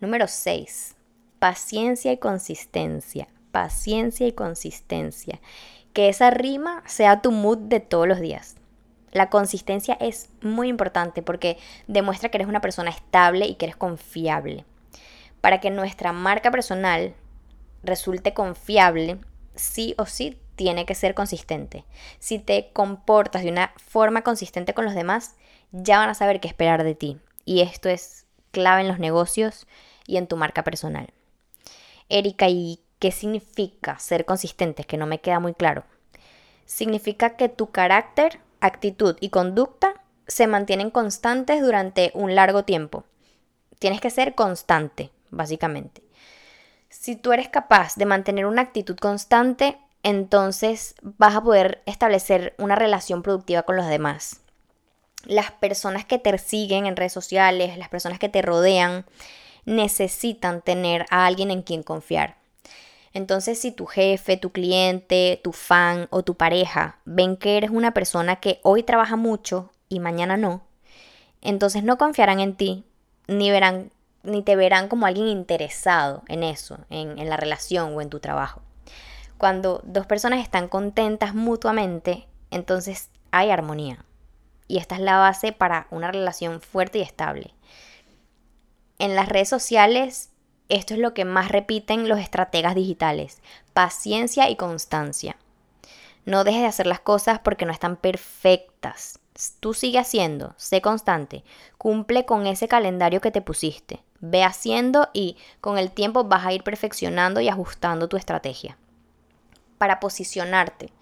Número 0.00 0.26
6. 0.26 0.96
Paciencia 1.38 2.10
y 2.10 2.18
consistencia. 2.18 3.28
Paciencia 3.52 4.26
y 4.26 4.32
consistencia. 4.32 5.40
Que 5.92 6.08
esa 6.08 6.30
rima 6.30 6.82
sea 6.86 7.22
tu 7.22 7.30
mood 7.30 7.58
de 7.58 7.78
todos 7.78 8.08
los 8.08 8.18
días. 8.18 8.56
La 9.12 9.30
consistencia 9.30 9.96
es 10.00 10.30
muy 10.42 10.66
importante 10.66 11.22
porque 11.22 11.58
demuestra 11.86 12.28
que 12.28 12.38
eres 12.38 12.48
una 12.48 12.60
persona 12.60 12.90
estable 12.90 13.46
y 13.46 13.54
que 13.54 13.66
eres 13.66 13.76
confiable. 13.76 14.64
Para 15.40 15.60
que 15.60 15.70
nuestra 15.70 16.12
marca 16.12 16.50
personal 16.50 17.14
resulte 17.84 18.34
confiable, 18.34 19.20
sí 19.54 19.94
o 19.96 20.06
sí 20.06 20.40
tiene 20.56 20.86
que 20.86 20.94
ser 20.94 21.14
consistente. 21.14 21.84
Si 22.18 22.38
te 22.38 22.70
comportas 22.72 23.42
de 23.42 23.50
una 23.50 23.72
forma 23.76 24.22
consistente 24.22 24.74
con 24.74 24.84
los 24.84 24.94
demás, 24.94 25.36
ya 25.72 25.98
van 25.98 26.10
a 26.10 26.14
saber 26.14 26.40
qué 26.40 26.48
esperar 26.48 26.84
de 26.84 26.94
ti. 26.94 27.18
Y 27.44 27.60
esto 27.60 27.88
es 27.88 28.26
clave 28.50 28.82
en 28.82 28.88
los 28.88 28.98
negocios 28.98 29.66
y 30.06 30.16
en 30.16 30.26
tu 30.26 30.36
marca 30.36 30.64
personal. 30.64 31.12
Erika, 32.08 32.48
¿y 32.48 32.80
qué 32.98 33.10
significa 33.10 33.98
ser 33.98 34.24
consistente? 34.24 34.84
Que 34.84 34.96
no 34.96 35.06
me 35.06 35.20
queda 35.20 35.40
muy 35.40 35.54
claro. 35.54 35.84
Significa 36.66 37.36
que 37.36 37.48
tu 37.48 37.70
carácter 37.70 38.40
actitud 38.60 39.16
y 39.20 39.28
conducta 39.28 40.02
se 40.26 40.46
mantienen 40.46 40.90
constantes 40.90 41.60
durante 41.60 42.10
un 42.14 42.34
largo 42.34 42.64
tiempo. 42.64 43.04
Tienes 43.78 44.00
que 44.00 44.10
ser 44.10 44.34
constante, 44.34 45.10
básicamente. 45.30 46.02
Si 46.88 47.16
tú 47.16 47.32
eres 47.32 47.48
capaz 47.48 47.96
de 47.96 48.06
mantener 48.06 48.46
una 48.46 48.62
actitud 48.62 48.96
constante, 48.96 49.78
entonces 50.04 50.94
vas 51.02 51.34
a 51.34 51.42
poder 51.42 51.82
establecer 51.86 52.54
una 52.58 52.76
relación 52.76 53.22
productiva 53.22 53.62
con 53.62 53.76
los 53.76 53.88
demás. 53.88 54.42
Las 55.24 55.50
personas 55.50 56.04
que 56.04 56.18
te 56.18 56.36
siguen 56.36 56.86
en 56.86 56.94
redes 56.94 57.14
sociales, 57.14 57.78
las 57.78 57.88
personas 57.88 58.18
que 58.18 58.28
te 58.28 58.42
rodean, 58.42 59.06
necesitan 59.64 60.60
tener 60.60 61.06
a 61.10 61.24
alguien 61.24 61.50
en 61.50 61.62
quien 61.62 61.82
confiar. 61.82 62.36
Entonces, 63.14 63.58
si 63.58 63.72
tu 63.72 63.86
jefe, 63.86 64.36
tu 64.36 64.50
cliente, 64.50 65.40
tu 65.42 65.52
fan 65.52 66.06
o 66.10 66.22
tu 66.22 66.34
pareja 66.34 66.98
ven 67.06 67.38
que 67.38 67.56
eres 67.56 67.70
una 67.70 67.94
persona 67.94 68.36
que 68.36 68.60
hoy 68.62 68.82
trabaja 68.82 69.16
mucho 69.16 69.70
y 69.88 70.00
mañana 70.00 70.36
no, 70.36 70.62
entonces 71.40 71.82
no 71.82 71.96
confiarán 71.96 72.40
en 72.40 72.56
ti, 72.56 72.84
ni 73.26 73.50
verán, 73.50 73.90
ni 74.22 74.42
te 74.42 74.56
verán 74.56 74.88
como 74.88 75.06
alguien 75.06 75.28
interesado 75.28 76.24
en 76.28 76.42
eso, 76.42 76.78
en, 76.90 77.18
en 77.18 77.30
la 77.30 77.38
relación 77.38 77.96
o 77.96 78.02
en 78.02 78.10
tu 78.10 78.20
trabajo. 78.20 78.60
Cuando 79.44 79.82
dos 79.84 80.06
personas 80.06 80.40
están 80.40 80.68
contentas 80.68 81.34
mutuamente, 81.34 82.26
entonces 82.50 83.10
hay 83.30 83.50
armonía. 83.50 84.02
Y 84.68 84.78
esta 84.78 84.94
es 84.94 85.02
la 85.02 85.18
base 85.18 85.52
para 85.52 85.86
una 85.90 86.10
relación 86.10 86.62
fuerte 86.62 87.00
y 87.00 87.02
estable. 87.02 87.52
En 88.98 89.14
las 89.14 89.28
redes 89.28 89.50
sociales 89.50 90.30
esto 90.70 90.94
es 90.94 91.00
lo 91.00 91.12
que 91.12 91.26
más 91.26 91.50
repiten 91.50 92.08
los 92.08 92.20
estrategas 92.20 92.74
digitales, 92.74 93.42
paciencia 93.74 94.48
y 94.48 94.56
constancia. 94.56 95.36
No 96.24 96.42
dejes 96.42 96.62
de 96.62 96.68
hacer 96.68 96.86
las 96.86 97.00
cosas 97.00 97.38
porque 97.38 97.66
no 97.66 97.72
están 97.72 97.96
perfectas. 97.96 99.18
Tú 99.60 99.74
sigue 99.74 99.98
haciendo, 99.98 100.54
sé 100.56 100.80
constante, 100.80 101.44
cumple 101.76 102.24
con 102.24 102.46
ese 102.46 102.66
calendario 102.66 103.20
que 103.20 103.30
te 103.30 103.42
pusiste, 103.42 104.02
ve 104.20 104.42
haciendo 104.42 105.10
y 105.12 105.36
con 105.60 105.76
el 105.76 105.90
tiempo 105.90 106.24
vas 106.24 106.46
a 106.46 106.54
ir 106.54 106.62
perfeccionando 106.62 107.42
y 107.42 107.50
ajustando 107.50 108.08
tu 108.08 108.16
estrategia. 108.16 108.78
Para 109.84 110.00
posicionarte 110.00 110.94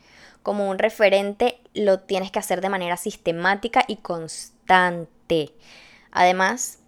como 0.42 0.68
un 0.68 0.76
referente 0.76 1.60
lo 1.72 2.00
tienes 2.00 2.32
que 2.32 2.40
hacer 2.40 2.60
de 2.60 2.68
manera 2.68 2.96
sistemática 2.96 3.84
y 3.86 3.98
constante. 3.98 5.54
Además, 6.10 6.80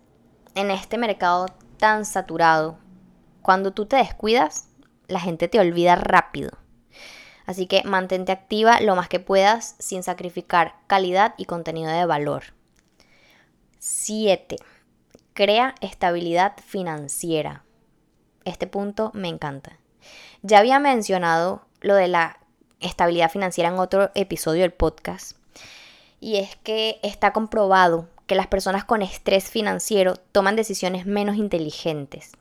en 0.57 0.72
este 0.72 0.98
mercado 0.98 1.46
tan 1.78 2.04
saturado. 2.04 2.78
Cuando 3.42 3.72
tú 3.72 3.87
te 3.87 3.94
descuidas, 3.94 4.66
la 5.07 5.20
gente 5.20 5.46
te 5.46 5.61
olvida 5.61 5.94
rápido. 5.94 6.50
Así 7.46 7.68
que 7.68 7.85
mantente 7.85 8.33
activa 8.33 8.80
lo 8.80 8.96
más 8.96 9.09
que 9.09 9.20
puedas 9.20 9.76
sin 9.78 10.02
sacrificar 10.02 10.74
calidad 10.88 11.35
y 11.37 11.44
contenido 11.44 11.92
de 11.92 12.07
valor. 12.07 12.42
7. 13.78 14.57
Crea 15.33 15.76
estabilidad 15.80 16.54
financiera. 16.61 17.62
Este 18.44 18.66
punto 18.66 19.12
me 19.14 19.28
encanta. 19.28 19.78
Ya 20.42 20.59
había 20.59 20.78
mencionado 20.78 21.62
lo 21.85 21.94
de 21.94 22.09
la 22.09 22.38
estabilidad 22.81 23.31
financiera 23.31 23.68
en 23.68 23.79
otro 23.79 24.11
episodio 24.14 24.62
del 24.62 24.73
podcast. 24.73 25.37
Y 26.18 26.37
es 26.37 26.57
que 26.57 26.99
está 27.03 27.35
comprobado 27.35 28.09
que 28.27 28.35
las 28.35 28.47
personas 28.47 28.85
con 28.85 29.03
estrés 29.03 29.51
financiero 29.51 30.16
toman 30.16 30.57
decisiones 30.57 31.05
menos 31.05 31.37
inteligentes. 31.37 32.33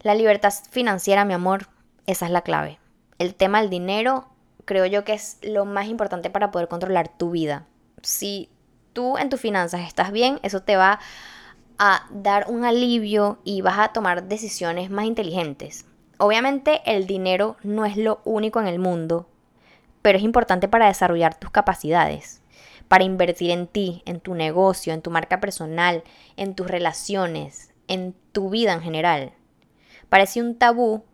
La 0.00 0.14
libertad 0.14 0.52
financiera, 0.70 1.24
mi 1.24 1.32
amor, 1.32 1.68
esa 2.06 2.26
es 2.26 2.32
la 2.32 2.42
clave. 2.42 2.78
El 3.18 3.34
tema 3.34 3.62
del 3.62 3.70
dinero 3.70 4.28
creo 4.66 4.84
yo 4.84 5.04
que 5.04 5.14
es 5.14 5.38
lo 5.42 5.64
más 5.64 5.86
importante 5.86 6.28
para 6.28 6.50
poder 6.50 6.68
controlar 6.68 7.08
tu 7.08 7.30
vida. 7.30 7.66
Si 8.02 8.50
tú 8.92 9.16
en 9.16 9.30
tus 9.30 9.40
finanzas 9.40 9.80
estás 9.88 10.12
bien, 10.12 10.38
eso 10.42 10.60
te 10.60 10.76
va 10.76 11.00
a 11.78 12.06
dar 12.10 12.44
un 12.50 12.66
alivio 12.66 13.38
y 13.42 13.62
vas 13.62 13.78
a 13.78 13.92
tomar 13.94 14.24
decisiones 14.24 14.90
más 14.90 15.06
inteligentes. 15.06 15.86
Obviamente 16.18 16.80
el 16.86 17.06
dinero 17.06 17.56
no 17.62 17.84
es 17.84 17.96
lo 17.96 18.20
único 18.24 18.60
en 18.60 18.66
el 18.66 18.78
mundo, 18.78 19.28
pero 20.02 20.18
es 20.18 20.24
importante 20.24 20.68
para 20.68 20.86
desarrollar 20.86 21.34
tus 21.34 21.50
capacidades 21.50 22.42
para 22.88 23.04
invertir 23.04 23.50
en 23.50 23.66
ti, 23.66 24.02
en 24.06 24.20
tu 24.20 24.34
negocio, 24.34 24.92
en 24.92 25.02
tu 25.02 25.10
marca 25.10 25.40
personal, 25.40 26.04
en 26.36 26.54
tus 26.54 26.68
relaciones, 26.68 27.72
en 27.88 28.14
tu 28.32 28.50
vida 28.50 28.72
en 28.72 28.82
general. 28.82 29.32
Parece 30.08 30.40
un 30.40 30.56
tabú 30.56 31.04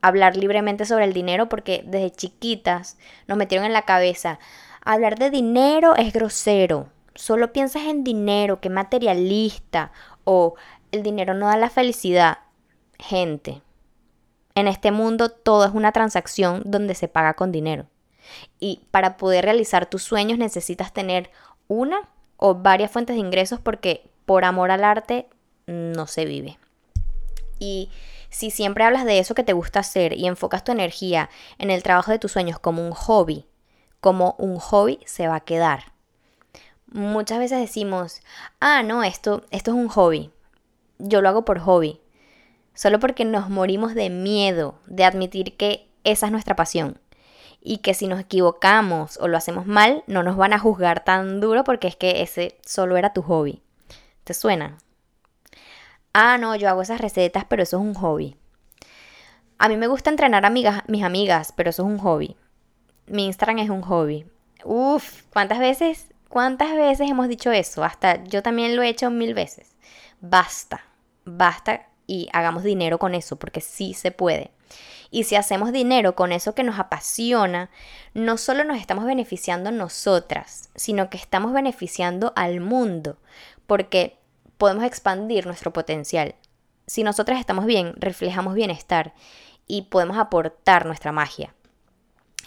hablar 0.00 0.36
libremente 0.36 0.84
sobre 0.84 1.04
el 1.04 1.12
dinero 1.12 1.48
porque 1.48 1.82
desde 1.86 2.12
chiquitas 2.12 2.98
nos 3.26 3.36
metieron 3.36 3.66
en 3.66 3.72
la 3.72 3.82
cabeza, 3.82 4.38
hablar 4.84 5.18
de 5.18 5.30
dinero 5.30 5.96
es 5.96 6.12
grosero, 6.12 6.88
solo 7.14 7.52
piensas 7.52 7.82
en 7.84 8.04
dinero, 8.04 8.60
que 8.60 8.70
materialista 8.70 9.92
o 10.24 10.54
el 10.92 11.02
dinero 11.02 11.34
no 11.34 11.46
da 11.46 11.56
la 11.56 11.70
felicidad. 11.70 12.38
Gente, 12.98 13.60
en 14.58 14.68
este 14.68 14.90
mundo 14.90 15.28
todo 15.28 15.64
es 15.64 15.72
una 15.72 15.92
transacción 15.92 16.62
donde 16.64 16.94
se 16.94 17.08
paga 17.08 17.34
con 17.34 17.52
dinero. 17.52 17.86
Y 18.60 18.82
para 18.90 19.16
poder 19.16 19.44
realizar 19.44 19.86
tus 19.86 20.02
sueños 20.02 20.38
necesitas 20.38 20.92
tener 20.92 21.30
una 21.66 22.08
o 22.36 22.54
varias 22.54 22.90
fuentes 22.90 23.16
de 23.16 23.20
ingresos 23.20 23.60
porque 23.60 24.10
por 24.26 24.44
amor 24.44 24.70
al 24.70 24.84
arte 24.84 25.28
no 25.66 26.06
se 26.06 26.24
vive. 26.24 26.58
Y 27.58 27.90
si 28.30 28.50
siempre 28.50 28.84
hablas 28.84 29.04
de 29.04 29.18
eso 29.18 29.34
que 29.34 29.44
te 29.44 29.52
gusta 29.52 29.80
hacer 29.80 30.12
y 30.12 30.26
enfocas 30.26 30.64
tu 30.64 30.72
energía 30.72 31.30
en 31.58 31.70
el 31.70 31.82
trabajo 31.82 32.10
de 32.10 32.18
tus 32.18 32.32
sueños 32.32 32.58
como 32.58 32.86
un 32.86 32.92
hobby, 32.92 33.46
como 34.00 34.34
un 34.38 34.58
hobby 34.58 35.00
se 35.06 35.28
va 35.28 35.36
a 35.36 35.44
quedar. 35.44 35.92
Muchas 36.90 37.38
veces 37.38 37.60
decimos, 37.60 38.20
ah, 38.60 38.82
no, 38.82 39.02
esto, 39.02 39.44
esto 39.50 39.72
es 39.72 39.76
un 39.76 39.88
hobby. 39.88 40.30
Yo 40.98 41.20
lo 41.20 41.28
hago 41.28 41.44
por 41.44 41.58
hobby. 41.58 42.00
Solo 42.78 43.00
porque 43.00 43.24
nos 43.24 43.50
morimos 43.50 43.96
de 43.96 44.08
miedo 44.08 44.78
de 44.86 45.02
admitir 45.02 45.56
que 45.56 45.88
esa 46.04 46.26
es 46.26 46.32
nuestra 46.32 46.54
pasión 46.54 47.00
y 47.60 47.78
que 47.78 47.92
si 47.92 48.06
nos 48.06 48.20
equivocamos 48.20 49.16
o 49.16 49.26
lo 49.26 49.36
hacemos 49.36 49.66
mal, 49.66 50.04
no 50.06 50.22
nos 50.22 50.36
van 50.36 50.52
a 50.52 50.60
juzgar 50.60 51.02
tan 51.02 51.40
duro 51.40 51.64
porque 51.64 51.88
es 51.88 51.96
que 51.96 52.22
ese 52.22 52.56
solo 52.64 52.96
era 52.96 53.12
tu 53.12 53.22
hobby. 53.22 53.60
¿Te 54.22 54.32
suena? 54.32 54.78
Ah, 56.12 56.38
no, 56.38 56.54
yo 56.54 56.68
hago 56.68 56.82
esas 56.82 57.00
recetas, 57.00 57.44
pero 57.46 57.64
eso 57.64 57.78
es 57.78 57.82
un 57.82 57.94
hobby. 57.94 58.36
A 59.58 59.68
mí 59.68 59.76
me 59.76 59.88
gusta 59.88 60.10
entrenar 60.10 60.46
a 60.46 60.50
mis 60.50 61.02
amigas, 61.02 61.52
pero 61.56 61.70
eso 61.70 61.82
es 61.82 61.88
un 61.88 61.98
hobby. 61.98 62.36
Mi 63.08 63.26
Instagram 63.26 63.58
es 63.58 63.70
un 63.70 63.82
hobby. 63.82 64.24
Uf, 64.62 65.24
¿cuántas 65.32 65.58
veces? 65.58 66.06
¿Cuántas 66.28 66.76
veces 66.76 67.10
hemos 67.10 67.26
dicho 67.26 67.50
eso? 67.50 67.82
Hasta 67.82 68.22
yo 68.22 68.40
también 68.40 68.76
lo 68.76 68.82
he 68.82 68.88
hecho 68.88 69.10
mil 69.10 69.34
veces. 69.34 69.74
Basta, 70.20 70.84
basta 71.24 71.87
y 72.08 72.28
hagamos 72.32 72.64
dinero 72.64 72.98
con 72.98 73.14
eso, 73.14 73.36
porque 73.36 73.60
sí 73.60 73.94
se 73.94 74.10
puede. 74.10 74.50
Y 75.10 75.24
si 75.24 75.36
hacemos 75.36 75.72
dinero 75.72 76.16
con 76.16 76.32
eso 76.32 76.54
que 76.54 76.64
nos 76.64 76.78
apasiona, 76.78 77.70
no 78.14 78.36
solo 78.36 78.64
nos 78.64 78.78
estamos 78.80 79.04
beneficiando 79.04 79.70
nosotras, 79.70 80.70
sino 80.74 81.08
que 81.08 81.16
estamos 81.16 81.52
beneficiando 81.52 82.32
al 82.34 82.60
mundo, 82.60 83.18
porque 83.66 84.18
podemos 84.56 84.84
expandir 84.84 85.46
nuestro 85.46 85.72
potencial. 85.72 86.34
Si 86.86 87.04
nosotras 87.04 87.38
estamos 87.38 87.66
bien, 87.66 87.92
reflejamos 87.96 88.54
bienestar 88.54 89.14
y 89.66 89.82
podemos 89.82 90.18
aportar 90.18 90.86
nuestra 90.86 91.12
magia. 91.12 91.54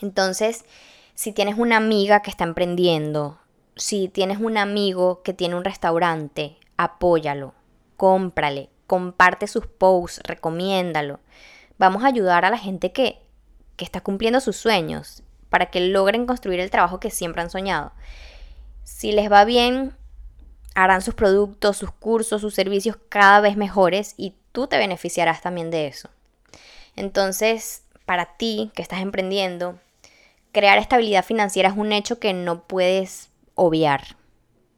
Entonces, 0.01 0.65
si 1.13 1.31
tienes 1.31 1.57
una 1.57 1.77
amiga 1.77 2.21
que 2.21 2.31
está 2.31 2.43
emprendiendo, 2.43 3.39
si 3.75 4.07
tienes 4.07 4.39
un 4.39 4.57
amigo 4.57 5.21
que 5.21 5.33
tiene 5.33 5.55
un 5.55 5.63
restaurante, 5.63 6.57
apóyalo, 6.77 7.53
cómprale, 7.97 8.69
comparte 8.91 9.47
sus 9.47 9.67
posts, 9.67 10.19
recomiéndalo. 10.25 11.21
Vamos 11.77 12.03
a 12.03 12.07
ayudar 12.07 12.43
a 12.43 12.49
la 12.49 12.57
gente 12.57 12.91
que, 12.91 13.21
que 13.77 13.85
está 13.85 14.01
cumpliendo 14.01 14.41
sus 14.41 14.57
sueños 14.57 15.23
para 15.49 15.67
que 15.67 15.79
logren 15.79 16.25
construir 16.25 16.59
el 16.59 16.69
trabajo 16.69 16.99
que 16.99 17.09
siempre 17.09 17.41
han 17.41 17.49
soñado. 17.49 17.93
Si 18.83 19.13
les 19.13 19.31
va 19.31 19.45
bien, 19.45 19.95
harán 20.75 21.01
sus 21.01 21.13
productos, 21.13 21.77
sus 21.77 21.93
cursos, 21.93 22.41
sus 22.41 22.53
servicios 22.53 22.97
cada 23.07 23.39
vez 23.39 23.55
mejores 23.55 24.13
y 24.17 24.35
tú 24.51 24.67
te 24.67 24.77
beneficiarás 24.77 25.41
también 25.41 25.71
de 25.71 25.87
eso. 25.87 26.09
Entonces, 26.97 27.83
para 28.05 28.35
ti 28.35 28.71
que 28.75 28.81
estás 28.81 28.99
emprendiendo, 28.99 29.79
crear 30.51 30.77
estabilidad 30.77 31.23
financiera 31.23 31.69
es 31.69 31.77
un 31.77 31.93
hecho 31.93 32.19
que 32.19 32.33
no 32.33 32.63
puedes 32.67 33.29
obviar. 33.55 34.17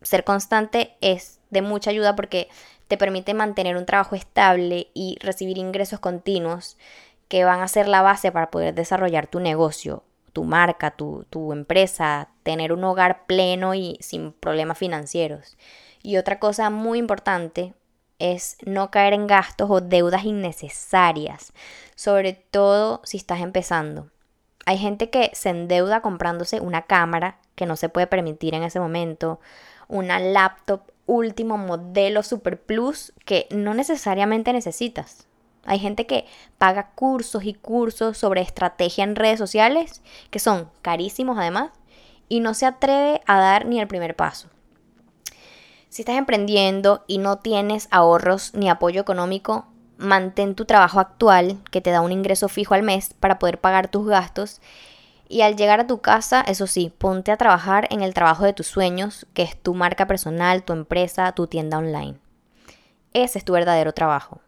Ser 0.03 0.23
constante 0.23 0.97
es 1.01 1.39
de 1.49 1.63
mucha 1.63 1.89
ayuda 1.89 2.15
porque 2.15 2.49
te 2.93 2.97
permite 2.99 3.33
mantener 3.33 3.75
un 3.75 3.87
trabajo 3.87 4.15
estable 4.15 4.91
y 4.93 5.17
recibir 5.19 5.57
ingresos 5.57 5.99
continuos 5.99 6.77
que 7.27 7.43
van 7.43 7.61
a 7.61 7.67
ser 7.67 7.87
la 7.87 8.03
base 8.03 8.31
para 8.31 8.51
poder 8.51 8.75
desarrollar 8.75 9.25
tu 9.25 9.39
negocio, 9.39 10.03
tu 10.31 10.43
marca, 10.43 10.91
tu, 10.91 11.25
tu 11.31 11.53
empresa, 11.53 12.29
tener 12.43 12.71
un 12.71 12.83
hogar 12.83 13.25
pleno 13.25 13.73
y 13.73 13.97
sin 13.99 14.31
problemas 14.31 14.77
financieros. 14.77 15.57
Y 16.03 16.17
otra 16.17 16.37
cosa 16.37 16.69
muy 16.69 16.99
importante 16.99 17.73
es 18.19 18.57
no 18.63 18.91
caer 18.91 19.13
en 19.13 19.25
gastos 19.25 19.71
o 19.71 19.81
deudas 19.81 20.23
innecesarias, 20.23 21.51
sobre 21.95 22.33
todo 22.33 23.01
si 23.05 23.17
estás 23.17 23.41
empezando. 23.41 24.11
Hay 24.67 24.77
gente 24.77 25.09
que 25.09 25.31
se 25.33 25.49
endeuda 25.49 26.01
comprándose 26.01 26.59
una 26.59 26.83
cámara 26.83 27.39
que 27.55 27.65
no 27.65 27.75
se 27.75 27.89
puede 27.89 28.05
permitir 28.05 28.53
en 28.53 28.61
ese 28.61 28.79
momento, 28.79 29.39
una 29.87 30.19
laptop 30.19 30.92
último 31.05 31.57
modelo 31.57 32.23
Super 32.23 32.61
Plus 32.61 33.13
que 33.25 33.47
no 33.51 33.73
necesariamente 33.73 34.53
necesitas. 34.53 35.27
Hay 35.65 35.79
gente 35.79 36.05
que 36.05 36.25
paga 36.57 36.91
cursos 36.95 37.45
y 37.45 37.53
cursos 37.53 38.17
sobre 38.17 38.41
estrategia 38.41 39.03
en 39.03 39.15
redes 39.15 39.39
sociales, 39.39 40.01
que 40.29 40.39
son 40.39 40.69
carísimos 40.81 41.37
además, 41.37 41.71
y 42.27 42.39
no 42.39 42.53
se 42.53 42.65
atreve 42.65 43.21
a 43.25 43.39
dar 43.39 43.65
ni 43.65 43.79
el 43.79 43.87
primer 43.87 44.15
paso. 44.15 44.49
Si 45.89 46.01
estás 46.01 46.17
emprendiendo 46.17 47.03
y 47.07 47.19
no 47.19 47.37
tienes 47.37 47.87
ahorros 47.91 48.53
ni 48.55 48.69
apoyo 48.69 48.99
económico, 48.99 49.67
mantén 49.97 50.55
tu 50.55 50.65
trabajo 50.65 50.99
actual, 50.99 51.59
que 51.71 51.81
te 51.81 51.91
da 51.91 52.01
un 52.01 52.11
ingreso 52.11 52.49
fijo 52.49 52.73
al 52.73 52.83
mes 52.83 53.13
para 53.13 53.39
poder 53.39 53.59
pagar 53.61 53.89
tus 53.89 54.07
gastos. 54.07 54.59
Y 55.29 55.41
al 55.41 55.55
llegar 55.55 55.79
a 55.79 55.87
tu 55.87 55.99
casa, 55.99 56.41
eso 56.41 56.67
sí, 56.67 56.91
ponte 56.97 57.31
a 57.31 57.37
trabajar 57.37 57.87
en 57.89 58.01
el 58.01 58.13
trabajo 58.13 58.45
de 58.45 58.53
tus 58.53 58.67
sueños, 58.67 59.25
que 59.33 59.43
es 59.43 59.57
tu 59.57 59.73
marca 59.73 60.05
personal, 60.07 60.63
tu 60.63 60.73
empresa, 60.73 61.31
tu 61.31 61.47
tienda 61.47 61.77
online. 61.77 62.15
Ese 63.13 63.39
es 63.39 63.45
tu 63.45 63.53
verdadero 63.53 63.93
trabajo. 63.93 64.41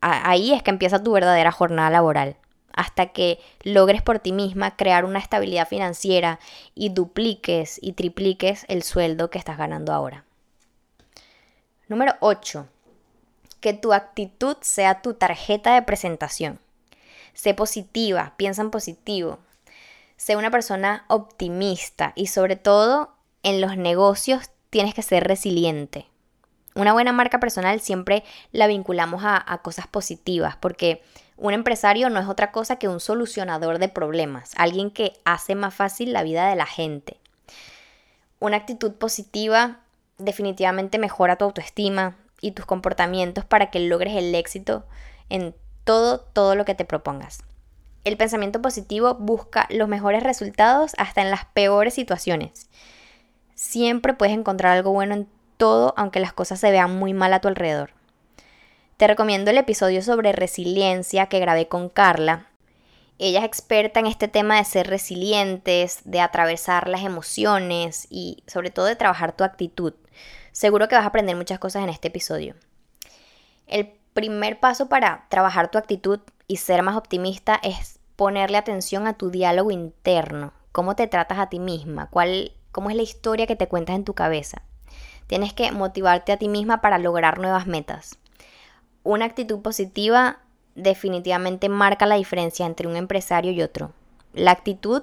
Ahí 0.00 0.52
es 0.52 0.62
que 0.62 0.70
empieza 0.70 1.02
tu 1.02 1.12
verdadera 1.12 1.50
jornada 1.50 1.90
laboral 1.90 2.36
hasta 2.74 3.06
que 3.06 3.38
logres 3.62 4.02
por 4.02 4.18
ti 4.18 4.32
misma 4.32 4.76
crear 4.76 5.04
una 5.04 5.18
estabilidad 5.18 5.68
financiera 5.68 6.40
y 6.74 6.90
dupliques 6.90 7.78
y 7.80 7.92
tripliques 7.92 8.64
el 8.68 8.82
sueldo 8.82 9.30
que 9.30 9.38
estás 9.38 9.56
ganando 9.56 9.92
ahora. 9.92 10.24
Número 11.88 12.14
8. 12.20 12.66
Que 13.60 13.72
tu 13.72 13.92
actitud 13.92 14.56
sea 14.60 15.02
tu 15.02 15.14
tarjeta 15.14 15.74
de 15.74 15.82
presentación. 15.82 16.58
Sé 17.32 17.54
positiva, 17.54 18.34
piensa 18.36 18.62
en 18.62 18.70
positivo. 18.70 19.38
Sé 20.16 20.36
una 20.36 20.50
persona 20.50 21.04
optimista 21.08 22.12
y 22.14 22.28
sobre 22.28 22.56
todo 22.56 23.14
en 23.42 23.60
los 23.60 23.76
negocios 23.76 24.50
tienes 24.70 24.94
que 24.94 25.02
ser 25.02 25.24
resiliente. 25.24 26.06
Una 26.74 26.92
buena 26.92 27.12
marca 27.12 27.38
personal 27.38 27.80
siempre 27.80 28.24
la 28.50 28.66
vinculamos 28.66 29.22
a, 29.24 29.42
a 29.52 29.58
cosas 29.58 29.86
positivas 29.86 30.56
porque 30.56 31.02
un 31.36 31.52
empresario 31.52 32.10
no 32.10 32.20
es 32.20 32.28
otra 32.28 32.52
cosa 32.52 32.76
que 32.76 32.88
un 32.88 33.00
solucionador 33.00 33.78
de 33.78 33.88
problemas, 33.88 34.52
alguien 34.56 34.90
que 34.90 35.14
hace 35.24 35.54
más 35.54 35.74
fácil 35.74 36.12
la 36.12 36.22
vida 36.22 36.48
de 36.48 36.56
la 36.56 36.66
gente. 36.66 37.18
Una 38.40 38.56
actitud 38.56 38.92
positiva 38.92 39.80
definitivamente 40.18 40.98
mejora 40.98 41.36
tu 41.36 41.44
autoestima 41.44 42.16
y 42.40 42.52
tus 42.52 42.66
comportamientos 42.66 43.44
para 43.44 43.70
que 43.70 43.80
logres 43.80 44.16
el 44.16 44.34
éxito 44.34 44.84
en 45.28 45.54
todo, 45.84 46.20
todo 46.20 46.54
lo 46.54 46.64
que 46.64 46.74
te 46.74 46.84
propongas. 46.84 47.42
El 48.04 48.18
pensamiento 48.18 48.60
positivo 48.60 49.14
busca 49.14 49.66
los 49.70 49.88
mejores 49.88 50.22
resultados 50.22 50.92
hasta 50.98 51.22
en 51.22 51.30
las 51.30 51.46
peores 51.46 51.94
situaciones. 51.94 52.68
Siempre 53.54 54.12
puedes 54.12 54.36
encontrar 54.36 54.76
algo 54.76 54.92
bueno 54.92 55.14
en 55.14 55.28
todo, 55.56 55.94
aunque 55.96 56.20
las 56.20 56.34
cosas 56.34 56.60
se 56.60 56.70
vean 56.70 56.94
muy 56.96 57.14
mal 57.14 57.32
a 57.32 57.40
tu 57.40 57.48
alrededor. 57.48 57.92
Te 58.98 59.06
recomiendo 59.06 59.50
el 59.50 59.58
episodio 59.58 60.02
sobre 60.02 60.32
resiliencia 60.32 61.26
que 61.26 61.40
grabé 61.40 61.66
con 61.66 61.88
Carla. 61.88 62.48
Ella 63.18 63.40
es 63.40 63.44
experta 63.46 64.00
en 64.00 64.06
este 64.06 64.28
tema 64.28 64.58
de 64.58 64.64
ser 64.64 64.86
resilientes, 64.88 66.02
de 66.04 66.20
atravesar 66.20 66.88
las 66.88 67.04
emociones 67.04 68.06
y 68.10 68.42
sobre 68.46 68.70
todo 68.70 68.86
de 68.86 68.96
trabajar 68.96 69.34
tu 69.34 69.44
actitud. 69.44 69.94
Seguro 70.52 70.88
que 70.88 70.94
vas 70.94 71.04
a 71.04 71.08
aprender 71.08 71.36
muchas 71.36 71.58
cosas 71.58 71.82
en 71.84 71.88
este 71.88 72.08
episodio. 72.08 72.54
El 73.66 73.94
primer 74.14 74.60
paso 74.60 74.88
para 74.88 75.26
trabajar 75.28 75.70
tu 75.70 75.76
actitud 75.76 76.20
y 76.48 76.56
ser 76.56 76.82
más 76.82 76.96
optimista 76.96 77.60
es 77.62 77.98
ponerle 78.16 78.56
atención 78.56 79.06
a 79.06 79.14
tu 79.14 79.30
diálogo 79.30 79.70
interno, 79.70 80.52
cómo 80.72 80.96
te 80.96 81.08
tratas 81.08 81.38
a 81.38 81.48
ti 81.48 81.58
misma, 81.58 82.08
cuál, 82.08 82.52
cómo 82.72 82.90
es 82.90 82.96
la 82.96 83.02
historia 83.02 83.46
que 83.46 83.56
te 83.56 83.68
cuentas 83.68 83.96
en 83.96 84.04
tu 84.04 84.14
cabeza. 84.14 84.62
Tienes 85.26 85.52
que 85.52 85.72
motivarte 85.72 86.32
a 86.32 86.36
ti 86.36 86.48
misma 86.48 86.80
para 86.80 86.98
lograr 86.98 87.38
nuevas 87.38 87.66
metas. 87.66 88.18
Una 89.02 89.24
actitud 89.24 89.60
positiva 89.60 90.38
definitivamente 90.74 91.68
marca 91.68 92.06
la 92.06 92.16
diferencia 92.16 92.66
entre 92.66 92.86
un 92.86 92.96
empresario 92.96 93.52
y 93.52 93.62
otro. 93.62 93.92
La 94.32 94.52
actitud 94.52 95.02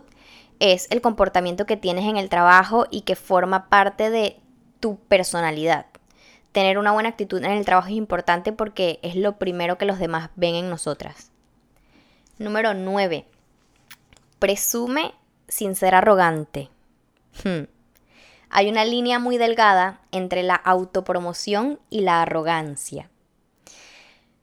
es 0.60 0.88
el 0.91 1.02
comportamiento 1.02 1.65
que 1.65 1.78
tienes 1.78 2.06
en 2.06 2.17
el 2.17 2.30
trabajo 2.30 2.86
y 2.91 3.02
que 3.02 3.15
forma 3.15 3.67
parte 3.69 4.10
de 4.10 4.39
tu 4.80 4.97
personalidad. 4.97 5.86
Tener 6.52 6.78
una 6.78 6.92
buena 6.92 7.10
actitud 7.10 7.44
en 7.44 7.52
el 7.52 7.66
trabajo 7.66 7.88
es 7.88 7.94
importante 7.94 8.52
porque 8.52 9.00
es 9.04 9.16
lo 9.16 9.38
primero 9.38 9.78
que 9.78 9.86
los 9.86 10.00
demás 10.00 10.30
ven 10.36 10.56
en 10.56 10.70
nosotras. 10.70 11.32
Número 12.38 12.74
9. 12.74 13.26
Presume 14.40 15.14
sin 15.48 15.76
ser 15.76 15.96
arrogante. 15.96 16.70
Hmm. 17.44 17.66
Hay 18.50 18.70
una 18.70 18.84
línea 18.84 19.18
muy 19.18 19.38
delgada 19.38 20.02
entre 20.12 20.44
la 20.44 20.56
autopromoción 20.56 21.80
y 21.90 22.02
la 22.02 22.22
arrogancia. 22.22 23.10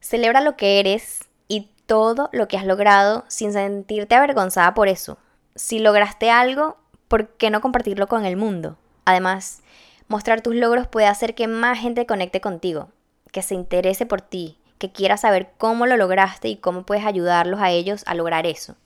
Celebra 0.00 0.40
lo 0.40 0.56
que 0.56 0.80
eres 0.80 1.26
y 1.46 1.68
todo 1.84 2.30
lo 2.32 2.48
que 2.48 2.56
has 2.56 2.64
logrado 2.64 3.24
sin 3.28 3.52
sentirte 3.52 4.14
avergonzada 4.14 4.72
por 4.72 4.88
eso. 4.88 5.18
Si 5.56 5.78
lograste 5.78 6.30
algo, 6.30 6.78
¿por 7.08 7.28
qué 7.36 7.50
no 7.50 7.60
compartirlo 7.60 8.06
con 8.06 8.24
el 8.24 8.36
mundo? 8.36 8.78
Además, 9.04 9.62
Mostrar 10.08 10.40
tus 10.40 10.54
logros 10.54 10.88
puede 10.88 11.06
hacer 11.06 11.34
que 11.34 11.46
más 11.48 11.78
gente 11.78 12.06
conecte 12.06 12.40
contigo, 12.40 12.88
que 13.30 13.42
se 13.42 13.54
interese 13.54 14.06
por 14.06 14.22
ti, 14.22 14.58
que 14.78 14.90
quiera 14.90 15.18
saber 15.18 15.50
cómo 15.58 15.86
lo 15.86 15.96
lograste 15.98 16.48
y 16.48 16.56
cómo 16.56 16.84
puedes 16.84 17.04
ayudarlos 17.04 17.60
a 17.60 17.70
ellos 17.70 18.04
a 18.06 18.14
lograr 18.14 18.46
eso. 18.46 18.76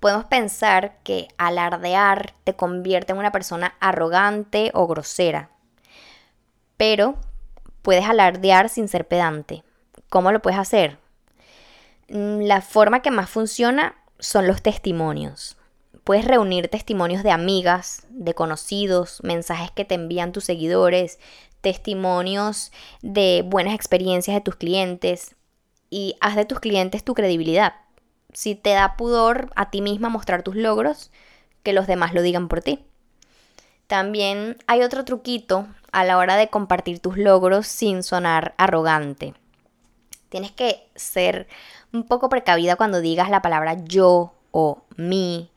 Podemos 0.00 0.24
pensar 0.24 0.98
que 1.04 1.28
alardear 1.38 2.34
te 2.42 2.54
convierte 2.54 3.12
en 3.12 3.18
una 3.18 3.32
persona 3.32 3.74
arrogante 3.78 4.70
o 4.74 4.86
grosera, 4.88 5.50
pero 6.76 7.14
puedes 7.82 8.04
alardear 8.04 8.68
sin 8.68 8.88
ser 8.88 9.06
pedante. 9.06 9.62
¿Cómo 10.08 10.32
lo 10.32 10.42
puedes 10.42 10.58
hacer? 10.58 10.98
Mm, 12.08 12.40
la 12.42 12.60
forma 12.60 13.02
que 13.02 13.10
más 13.10 13.30
funciona 13.30 13.94
son 14.18 14.46
los 14.46 14.62
testimonios. 14.62 15.56
Puedes 16.04 16.26
reunir 16.26 16.68
testimonios 16.68 17.22
de 17.22 17.30
amigas, 17.30 18.06
de 18.10 18.34
conocidos, 18.34 19.20
mensajes 19.22 19.70
que 19.70 19.86
te 19.86 19.94
envían 19.94 20.32
tus 20.32 20.44
seguidores, 20.44 21.18
testimonios 21.62 22.72
de 23.00 23.42
buenas 23.46 23.74
experiencias 23.74 24.34
de 24.34 24.42
tus 24.42 24.56
clientes 24.56 25.34
y 25.88 26.16
haz 26.20 26.36
de 26.36 26.44
tus 26.44 26.60
clientes 26.60 27.04
tu 27.04 27.14
credibilidad. 27.14 27.74
Si 28.34 28.54
te 28.54 28.70
da 28.70 28.96
pudor 28.98 29.50
a 29.56 29.70
ti 29.70 29.80
misma 29.80 30.10
mostrar 30.10 30.42
tus 30.42 30.56
logros, 30.56 31.10
que 31.62 31.72
los 31.72 31.86
demás 31.86 32.12
lo 32.12 32.20
digan 32.20 32.48
por 32.48 32.60
ti. 32.60 32.84
También 33.86 34.58
hay 34.66 34.82
otro 34.82 35.06
truquito 35.06 35.66
a 35.90 36.04
la 36.04 36.18
hora 36.18 36.36
de 36.36 36.48
compartir 36.48 36.98
tus 36.98 37.16
logros 37.16 37.66
sin 37.66 38.02
sonar 38.02 38.54
arrogante. 38.58 39.34
Tienes 40.28 40.52
que 40.52 40.86
ser 40.96 41.48
un 41.92 42.06
poco 42.06 42.28
precavida 42.28 42.76
cuando 42.76 43.00
digas 43.00 43.30
la 43.30 43.40
palabra 43.40 43.76
yo 43.84 44.34
o 44.50 44.82
mi 44.96 45.50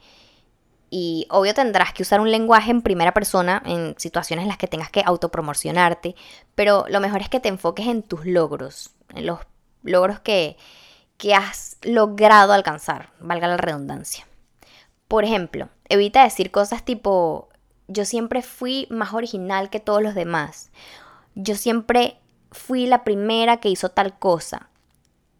y 0.89 1.28
obvio 1.30 1.54
tendrás 1.54 1.93
que 1.93 2.04
usar 2.04 2.21
un 2.21 2.32
lenguaje 2.32 2.71
en 2.71 2.82
primera 2.82 3.13
persona 3.13 3.62
en 3.65 3.95
situaciones 3.97 4.43
en 4.43 4.50
las 4.50 4.58
que 4.58 4.67
tengas 4.67 4.89
que 4.89 5.04
autopromocionarte, 5.06 6.15
pero 6.56 6.86
lo 6.89 7.00
mejor 7.00 7.21
es 7.21 7.30
que 7.30 7.39
te 7.39 7.50
enfoques 7.50 7.88
en 7.88 8.04
tus 8.04 8.26
logros, 8.26 8.91
en 9.13 9.26
los 9.26 9.39
logros 9.84 10.19
que, 10.19 10.58
que 11.17 11.34
has 11.36 11.78
logrado 11.82 12.54
alcanzar, 12.54 13.10
valga 13.19 13.47
la 13.47 13.58
redundancia. 13.58 14.26
Por 15.08 15.23
ejemplo, 15.23 15.69
evita 15.89 16.23
decir 16.23 16.52
cosas 16.52 16.84
tipo 16.84 17.50
yo 17.88 18.06
siempre 18.06 18.41
fui 18.41 18.88
más 18.89 19.13
original 19.13 19.69
que 19.69 19.80
todos 19.80 20.02
los 20.02 20.13
demás. 20.13 20.71
Yo 21.36 21.56
siempre 21.56 22.19
fui 22.52 22.86
la 22.86 23.04
primera 23.04 23.58
que 23.58 23.69
hizo 23.69 23.89
tal 23.89 24.17
cosa. 24.17 24.69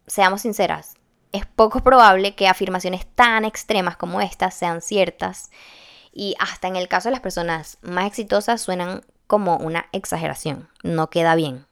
Seamos 0.06 0.42
sinceras, 0.42 0.94
es 1.32 1.46
poco 1.46 1.80
probable 1.80 2.34
que 2.34 2.48
afirmaciones 2.48 3.06
tan 3.06 3.44
extremas 3.44 3.96
como 3.96 4.20
estas 4.20 4.54
sean 4.54 4.80
ciertas 4.82 5.50
y 6.12 6.34
hasta 6.38 6.68
en 6.68 6.76
el 6.76 6.88
caso 6.88 7.08
de 7.08 7.12
las 7.12 7.20
personas 7.20 7.78
más 7.82 8.06
exitosas 8.06 8.60
suenan 8.60 9.02
como 9.26 9.56
una 9.58 9.86
exageración, 9.92 10.68
no 10.82 11.10
queda 11.10 11.34
bien. 11.34 11.66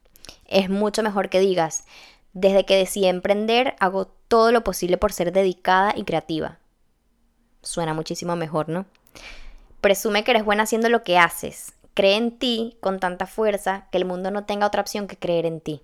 Es 0.47 0.69
mucho 0.69 1.03
mejor 1.03 1.31
que 1.31 1.41
digas, 1.41 1.85
desde 2.33 2.67
que 2.67 2.77
decidí 2.77 3.07
emprender 3.07 3.75
hago 3.81 4.07
todo 4.29 4.53
lo 4.53 4.63
posible 4.63 4.99
por 4.99 5.13
ser 5.13 5.33
dedicada 5.33 5.95
y 5.97 6.05
creativa. 6.05 6.59
Suena 7.63 7.95
muchísimo 7.95 8.37
mejor, 8.37 8.69
¿no? 8.69 8.85
Presume 9.81 10.23
que 10.23 10.33
eres 10.33 10.45
buena 10.45 10.65
haciendo 10.65 10.89
lo 10.89 11.03
que 11.03 11.19
haces. 11.19 11.73
Cree 11.95 12.17
en 12.17 12.39
ti 12.39 12.77
con 12.81 13.01
tanta 13.01 13.27
fuerza 13.27 13.89
que 13.91 13.99
el 13.99 14.05
mundo 14.05 14.31
no 14.31 14.45
tenga 14.45 14.67
otra 14.67 14.83
opción 14.83 15.07
que 15.07 15.17
creer 15.17 15.47
en 15.47 15.61
ti. 15.61 15.83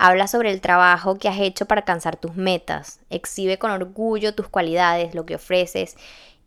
Habla 0.00 0.28
sobre 0.28 0.52
el 0.52 0.60
trabajo 0.60 1.18
que 1.18 1.28
has 1.28 1.40
hecho 1.40 1.66
para 1.66 1.80
alcanzar 1.80 2.16
tus 2.16 2.36
metas. 2.36 3.00
Exhibe 3.10 3.58
con 3.58 3.72
orgullo 3.72 4.32
tus 4.32 4.48
cualidades, 4.48 5.14
lo 5.14 5.26
que 5.26 5.34
ofreces 5.34 5.96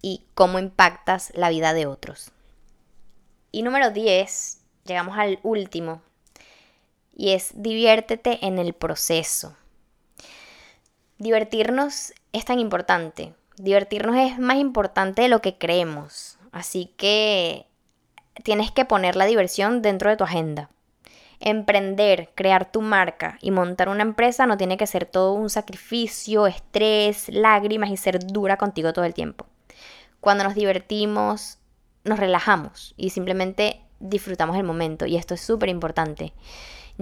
y 0.01 0.23
cómo 0.33 0.57
impactas 0.57 1.33
la 1.35 1.49
vida 1.49 1.73
de 1.73 1.85
otros. 1.85 2.31
Y 3.51 3.63
número 3.63 3.91
10, 3.91 4.61
llegamos 4.85 5.17
al 5.17 5.39
último, 5.43 6.01
y 7.13 7.31
es 7.31 7.51
diviértete 7.53 8.39
en 8.45 8.57
el 8.57 8.73
proceso. 8.73 9.53
Divertirnos 11.17 12.13
es 12.31 12.45
tan 12.45 12.57
importante. 12.57 13.33
Divertirnos 13.57 14.15
es 14.15 14.39
más 14.39 14.57
importante 14.57 15.23
de 15.23 15.27
lo 15.27 15.41
que 15.41 15.57
creemos. 15.57 16.37
Así 16.53 16.93
que 16.95 17.67
tienes 18.43 18.71
que 18.71 18.85
poner 18.85 19.17
la 19.17 19.25
diversión 19.25 19.81
dentro 19.81 20.09
de 20.09 20.15
tu 20.15 20.23
agenda. 20.23 20.69
Emprender, 21.43 22.29
crear 22.35 22.71
tu 22.71 22.81
marca 22.81 23.39
y 23.41 23.49
montar 23.49 23.89
una 23.89 24.03
empresa 24.03 24.45
no 24.45 24.57
tiene 24.57 24.77
que 24.77 24.85
ser 24.85 25.07
todo 25.07 25.33
un 25.33 25.49
sacrificio, 25.49 26.45
estrés, 26.45 27.29
lágrimas 27.29 27.89
y 27.89 27.97
ser 27.97 28.19
dura 28.23 28.57
contigo 28.57 28.93
todo 28.93 29.05
el 29.05 29.15
tiempo. 29.15 29.47
Cuando 30.19 30.43
nos 30.43 30.53
divertimos, 30.53 31.57
nos 32.03 32.19
relajamos 32.19 32.93
y 32.95 33.09
simplemente 33.09 33.81
disfrutamos 33.99 34.55
el 34.55 34.63
momento 34.63 35.07
y 35.07 35.17
esto 35.17 35.33
es 35.33 35.41
súper 35.41 35.69
importante. 35.69 36.31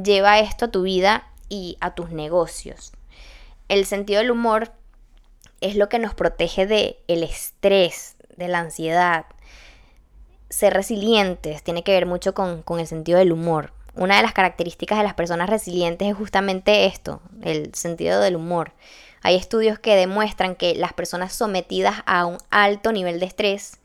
Lleva 0.01 0.39
esto 0.39 0.65
a 0.65 0.71
tu 0.71 0.83
vida 0.83 1.27
y 1.49 1.77
a 1.81 1.93
tus 1.93 2.11
negocios. 2.11 2.93
El 3.67 3.85
sentido 3.85 4.19
del 4.19 4.31
humor 4.31 4.71
es 5.59 5.75
lo 5.75 5.89
que 5.89 5.99
nos 5.99 6.13
protege 6.13 6.65
de 6.65 6.97
el 7.09 7.23
estrés, 7.23 8.15
de 8.37 8.47
la 8.47 8.59
ansiedad. 8.59 9.25
Ser 10.49 10.73
resilientes 10.73 11.61
tiene 11.61 11.83
que 11.83 11.91
ver 11.91 12.05
mucho 12.05 12.33
con, 12.33 12.63
con 12.63 12.79
el 12.79 12.87
sentido 12.87 13.19
del 13.19 13.33
humor. 13.33 13.73
Una 13.95 14.17
de 14.17 14.21
las 14.21 14.33
características 14.33 14.97
de 14.97 15.03
las 15.03 15.13
personas 15.13 15.49
resilientes 15.49 16.07
es 16.07 16.15
justamente 16.15 16.85
esto, 16.85 17.21
el 17.41 17.73
sentido 17.73 18.21
del 18.21 18.35
humor. 18.35 18.73
Hay 19.21 19.35
estudios 19.35 19.79
que 19.79 19.95
demuestran 19.95 20.55
que 20.55 20.75
las 20.75 20.93
personas 20.93 21.33
sometidas 21.33 22.03
a 22.05 22.25
un 22.25 22.37
alto 22.49 22.91
nivel 22.91 23.19
de 23.19 23.25
estrés, 23.25 23.79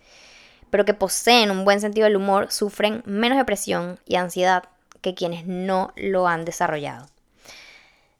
pero 0.70 0.84
que 0.84 0.94
poseen 0.94 1.50
un 1.50 1.64
buen 1.64 1.80
sentido 1.80 2.04
del 2.04 2.16
humor, 2.16 2.52
sufren 2.52 3.02
menos 3.06 3.38
depresión 3.38 3.98
y 4.06 4.16
ansiedad 4.16 4.64
que 5.00 5.14
quienes 5.14 5.46
no 5.46 5.92
lo 5.96 6.28
han 6.28 6.44
desarrollado. 6.44 7.06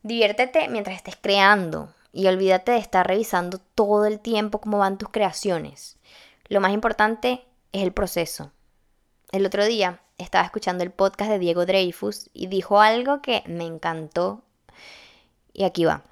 Diviértete 0.03 0.69
mientras 0.69 0.97
estés 0.97 1.17
creando 1.17 1.93
y 2.13 2.27
olvídate 2.27 2.73
de 2.73 2.79
estar 2.79 3.07
revisando 3.07 3.59
todo 3.75 4.07
el 4.07 4.21
tiempo 4.21 4.61
cómo 4.61 4.79
van 4.79 4.99
tus 4.99 5.09
creaciones. 5.09 5.97
Lo 6.49 6.61
más 6.61 6.73
importante 6.73 7.45
es 7.73 7.83
el 7.83 7.93
proceso. 7.93 8.53
El 9.33 9.47
otro 9.47 9.65
día 9.65 10.01
estaba 10.19 10.45
escuchando 10.45 10.85
el 10.85 10.91
podcast 10.91 11.31
de 11.31 11.39
Diego 11.39 11.67
Dreyfus 11.67 12.31
y 12.33 12.47
dijo 12.47 12.81
algo 12.81 13.21
que 13.21 13.43
me 13.47 13.65
encantó. 13.65 14.43
Y 15.53 15.65
aquí 15.65 15.85
va. 15.85 16.03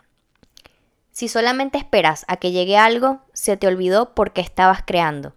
Si 1.13 1.29
solamente 1.29 1.79
esperas 1.79 2.25
a 2.29 2.37
que 2.37 2.53
llegue 2.53 2.79
algo, 2.79 3.21
se 3.33 3.57
te 3.57 3.67
olvidó 3.67 4.15
porque 4.15 4.41
estabas 4.41 4.83
creando. 4.85 5.35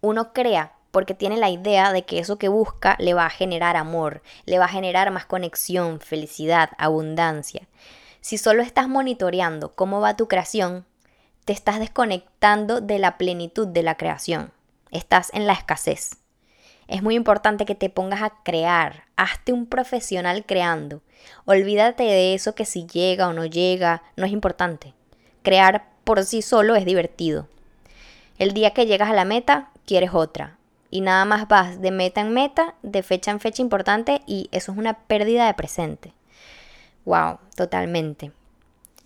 Uno 0.00 0.32
crea 0.32 0.72
porque 0.90 1.14
tiene 1.14 1.36
la 1.36 1.50
idea 1.50 1.92
de 1.92 2.04
que 2.04 2.18
eso 2.18 2.38
que 2.38 2.48
busca 2.48 2.96
le 3.00 3.14
va 3.14 3.26
a 3.26 3.30
generar 3.30 3.76
amor, 3.76 4.22
le 4.46 4.58
va 4.58 4.66
a 4.66 4.68
generar 4.68 5.10
más 5.10 5.26
conexión, 5.26 6.00
felicidad, 6.00 6.70
abundancia. 6.78 7.68
Si 8.20 8.38
solo 8.38 8.62
estás 8.62 8.88
monitoreando 8.88 9.74
cómo 9.74 10.00
va 10.00 10.16
tu 10.16 10.28
creación, 10.28 10.86
te 11.44 11.52
estás 11.52 11.78
desconectando 11.78 12.80
de 12.80 12.98
la 12.98 13.18
plenitud 13.18 13.66
de 13.66 13.82
la 13.82 13.96
creación. 13.96 14.52
Estás 14.90 15.30
en 15.34 15.46
la 15.46 15.52
escasez. 15.52 16.23
Es 16.88 17.02
muy 17.02 17.14
importante 17.14 17.64
que 17.64 17.74
te 17.74 17.90
pongas 17.90 18.22
a 18.22 18.32
crear. 18.42 19.04
Hazte 19.16 19.52
un 19.52 19.66
profesional 19.66 20.44
creando. 20.44 21.02
Olvídate 21.44 22.02
de 22.02 22.34
eso 22.34 22.54
que 22.54 22.64
si 22.64 22.86
llega 22.86 23.28
o 23.28 23.32
no 23.32 23.46
llega, 23.46 24.02
no 24.16 24.26
es 24.26 24.32
importante. 24.32 24.94
Crear 25.42 25.88
por 26.04 26.24
sí 26.24 26.42
solo 26.42 26.76
es 26.76 26.84
divertido. 26.84 27.48
El 28.38 28.52
día 28.52 28.72
que 28.72 28.86
llegas 28.86 29.10
a 29.10 29.14
la 29.14 29.24
meta, 29.24 29.70
quieres 29.86 30.10
otra 30.12 30.58
y 30.94 31.00
nada 31.00 31.24
más 31.24 31.48
vas 31.48 31.80
de 31.80 31.90
meta 31.90 32.20
en 32.20 32.32
meta, 32.32 32.76
de 32.82 33.02
fecha 33.02 33.32
en 33.32 33.40
fecha 33.40 33.62
importante 33.62 34.22
y 34.26 34.48
eso 34.52 34.70
es 34.70 34.78
una 34.78 34.94
pérdida 34.94 35.46
de 35.46 35.54
presente. 35.54 36.12
Wow, 37.04 37.38
totalmente. 37.56 38.30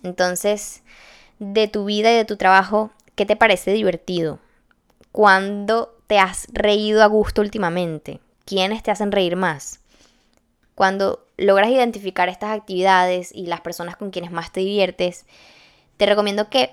Entonces, 0.03 0.83
de 1.39 1.67
tu 1.67 1.85
vida 1.85 2.11
y 2.11 2.15
de 2.15 2.25
tu 2.25 2.37
trabajo, 2.37 2.91
¿qué 3.15 3.25
te 3.25 3.35
parece 3.35 3.71
divertido? 3.71 4.37
¿Cuándo 5.11 5.98
te 6.09 6.19
has 6.19 6.47
reído 6.51 7.03
a 7.03 7.05
gusto 7.05 7.39
últimamente? 7.39 8.19
¿Quiénes 8.43 8.83
te 8.83 8.91
hacen 8.91 9.13
reír 9.13 9.37
más? 9.37 9.79
Cuando 10.75 11.25
logras 11.37 11.69
identificar 11.69 12.27
estas 12.27 12.57
actividades 12.57 13.31
y 13.33 13.45
las 13.45 13.61
personas 13.61 13.95
con 13.95 14.09
quienes 14.11 14.31
más 14.31 14.51
te 14.51 14.59
diviertes, 14.59 15.25
te 15.95 16.05
recomiendo 16.05 16.49
que 16.49 16.71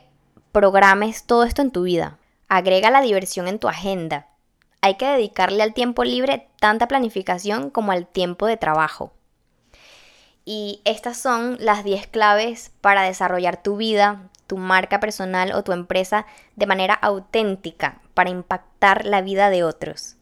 programes 0.51 1.25
todo 1.25 1.44
esto 1.44 1.62
en 1.62 1.70
tu 1.70 1.83
vida. 1.83 2.18
Agrega 2.49 2.90
la 2.90 3.03
diversión 3.03 3.46
en 3.46 3.61
tu 3.61 3.68
agenda 3.68 4.27
hay 4.87 4.94
que 4.94 5.07
dedicarle 5.07 5.64
al 5.64 5.75
tiempo 5.75 6.05
libre 6.05 6.46
tanta 6.61 6.87
planificación 6.87 7.70
como 7.70 7.90
al 7.90 8.07
tiempo 8.07 8.46
de 8.46 8.57
trabajo. 8.57 9.12
Y 10.44 10.81
estas 10.85 11.16
son 11.16 11.57
las 11.59 11.83
10 11.83 12.07
claves 12.07 12.70
para 12.81 13.03
desarrollar 13.03 13.61
tu 13.61 13.77
vida, 13.77 14.31
tu 14.46 14.59
marca 14.59 15.01
personal 15.01 15.51
o 15.55 15.64
tu 15.64 15.72
empresa 15.72 16.25
de 16.55 16.66
manera 16.66 16.94
auténtica 16.94 18.01
para 18.16 18.31
impactar 18.31 19.05
la 19.05 19.20
vida 19.20 19.50
de 19.50 19.62
otros, 19.62 20.16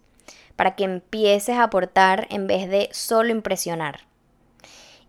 para 0.56 0.74
que 0.74 0.82
empieces 0.82 1.56
a 1.56 1.62
aportar 1.62 2.26
en 2.28 2.48
vez 2.48 2.68
de 2.68 2.88
solo 2.90 3.30
impresionar. 3.30 4.00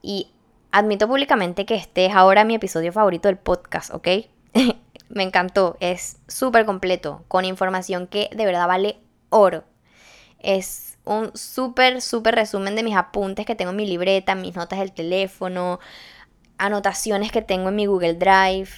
Y 0.04 0.30
admito 0.71 1.08
públicamente 1.08 1.65
que 1.65 1.74
este 1.74 2.06
es 2.06 2.13
ahora 2.13 2.45
mi 2.45 2.54
episodio 2.54 2.93
favorito 2.93 3.28
del 3.28 3.39
podcast, 3.39 3.91
¿ok? 3.91 4.08
Me 5.10 5.24
encantó, 5.24 5.78
es 5.80 6.17
súper 6.28 6.67
completo, 6.67 7.26
con 7.28 7.43
información 7.43 8.06
que 8.06 8.30
de 8.36 8.45
verdad 8.45 8.67
vale 8.67 9.00
oro. 9.30 9.63
Es 10.38 11.00
un 11.06 11.36
súper, 11.36 12.04
súper 12.04 12.36
resumen 12.36 12.76
de 12.76 12.84
mis 12.84 12.95
apuntes 12.95 13.48
que 13.48 13.56
tengo 13.56 13.71
en 13.71 13.78
mi 13.78 13.88
libreta, 13.88 14.36
mis 14.36 14.56
notas 14.56 14.78
del 14.78 14.91
teléfono, 14.91 15.80
anotaciones 16.60 17.32
que 17.32 17.41
tengo 17.41 17.69
en 17.69 17.76
mi 17.78 17.88
Google 17.88 18.13
Drive. 18.13 18.69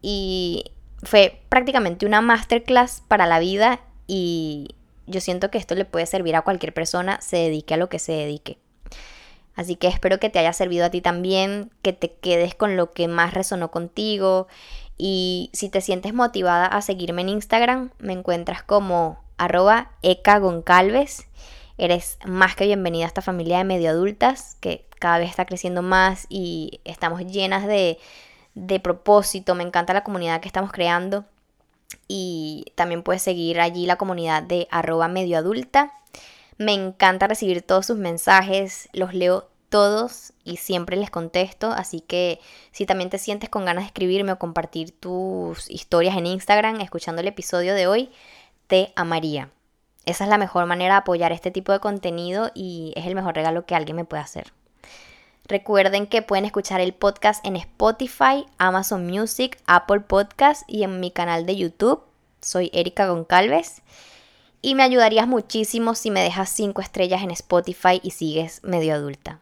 Y 0.00 0.72
fue 1.02 1.40
prácticamente 1.48 2.06
una 2.06 2.20
masterclass 2.20 3.02
para 3.06 3.26
la 3.26 3.38
vida 3.38 3.80
y 4.06 4.76
yo 5.06 5.20
siento 5.20 5.50
que 5.50 5.58
esto 5.58 5.74
le 5.74 5.84
puede 5.84 6.06
servir 6.06 6.36
a 6.36 6.42
cualquier 6.42 6.72
persona, 6.72 7.20
se 7.20 7.36
dedique 7.36 7.74
a 7.74 7.76
lo 7.76 7.88
que 7.88 7.98
se 7.98 8.12
dedique. 8.12 8.58
Así 9.54 9.76
que 9.76 9.88
espero 9.88 10.18
que 10.18 10.30
te 10.30 10.38
haya 10.38 10.52
servido 10.52 10.86
a 10.86 10.90
ti 10.90 11.00
también, 11.00 11.70
que 11.82 11.92
te 11.92 12.12
quedes 12.12 12.54
con 12.54 12.76
lo 12.76 12.92
que 12.92 13.08
más 13.08 13.34
resonó 13.34 13.70
contigo. 13.70 14.46
Y 14.96 15.50
si 15.52 15.68
te 15.68 15.80
sientes 15.80 16.14
motivada 16.14 16.66
a 16.66 16.80
seguirme 16.80 17.22
en 17.22 17.28
Instagram, 17.30 17.90
me 17.98 18.14
encuentras 18.14 18.62
como 18.62 19.22
arroba 19.36 19.90
Eka 20.02 20.38
Goncalves. 20.38 21.26
Eres 21.76 22.18
más 22.24 22.54
que 22.54 22.64
bienvenida 22.64 23.04
a 23.04 23.08
esta 23.08 23.22
familia 23.22 23.58
de 23.58 23.64
medio 23.64 23.90
adultas 23.90 24.56
que 24.60 24.86
cada 24.98 25.18
vez 25.18 25.30
está 25.30 25.44
creciendo 25.44 25.82
más 25.82 26.26
y 26.30 26.80
estamos 26.84 27.26
llenas 27.26 27.66
de, 27.66 27.98
de 28.54 28.80
propósito. 28.80 29.54
Me 29.54 29.62
encanta 29.62 29.94
la 29.94 30.04
comunidad 30.04 30.40
que 30.40 30.48
estamos 30.48 30.72
creando. 30.72 31.24
Y 32.08 32.72
también 32.74 33.02
puedes 33.02 33.22
seguir 33.22 33.60
allí 33.60 33.86
la 33.86 33.96
comunidad 33.96 34.42
de 34.42 34.68
arroba 34.70 35.08
medio 35.08 35.38
adulta. 35.38 35.92
Me 36.58 36.72
encanta 36.72 37.26
recibir 37.26 37.62
todos 37.62 37.86
sus 37.86 37.96
mensajes, 37.96 38.88
los 38.92 39.14
leo 39.14 39.48
todos 39.72 40.34
y 40.44 40.58
siempre 40.58 40.96
les 40.98 41.10
contesto, 41.10 41.72
así 41.72 42.02
que 42.02 42.40
si 42.72 42.84
también 42.84 43.08
te 43.08 43.16
sientes 43.16 43.48
con 43.48 43.64
ganas 43.64 43.84
de 43.84 43.86
escribirme 43.86 44.32
o 44.32 44.38
compartir 44.38 44.92
tus 44.92 45.68
historias 45.70 46.16
en 46.16 46.26
Instagram 46.26 46.80
escuchando 46.82 47.22
el 47.22 47.28
episodio 47.28 47.74
de 47.74 47.86
hoy, 47.86 48.10
te 48.66 48.92
amaría. 48.96 49.48
Esa 50.04 50.24
es 50.24 50.30
la 50.30 50.36
mejor 50.36 50.66
manera 50.66 50.94
de 50.94 50.98
apoyar 50.98 51.32
este 51.32 51.50
tipo 51.50 51.72
de 51.72 51.80
contenido 51.80 52.50
y 52.54 52.92
es 52.96 53.06
el 53.06 53.14
mejor 53.14 53.34
regalo 53.34 53.64
que 53.64 53.74
alguien 53.74 53.96
me 53.96 54.04
puede 54.04 54.22
hacer. 54.22 54.52
Recuerden 55.44 56.06
que 56.06 56.22
pueden 56.22 56.44
escuchar 56.44 56.80
el 56.80 56.94
podcast 56.94 57.44
en 57.44 57.56
Spotify, 57.56 58.46
Amazon 58.58 59.06
Music, 59.06 59.58
Apple 59.66 60.00
Podcast 60.00 60.62
y 60.68 60.84
en 60.84 61.00
mi 61.00 61.10
canal 61.10 61.46
de 61.46 61.56
YouTube. 61.56 62.02
Soy 62.40 62.70
Erika 62.72 63.08
Goncalves. 63.08 63.82
Y 64.60 64.76
me 64.76 64.84
ayudarías 64.84 65.26
muchísimo 65.26 65.94
si 65.94 66.10
me 66.10 66.22
dejas 66.22 66.48
5 66.50 66.80
estrellas 66.80 67.22
en 67.22 67.32
Spotify 67.32 68.00
y 68.02 68.12
sigues 68.12 68.62
medio 68.62 68.94
adulta. 68.94 69.40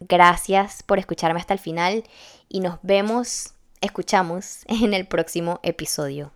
Gracias 0.00 0.82
por 0.82 0.98
escucharme 0.98 1.40
hasta 1.40 1.54
el 1.54 1.58
final 1.58 2.04
y 2.48 2.60
nos 2.60 2.78
vemos, 2.82 3.54
escuchamos 3.80 4.60
en 4.66 4.92
el 4.92 5.06
próximo 5.06 5.60
episodio. 5.62 6.32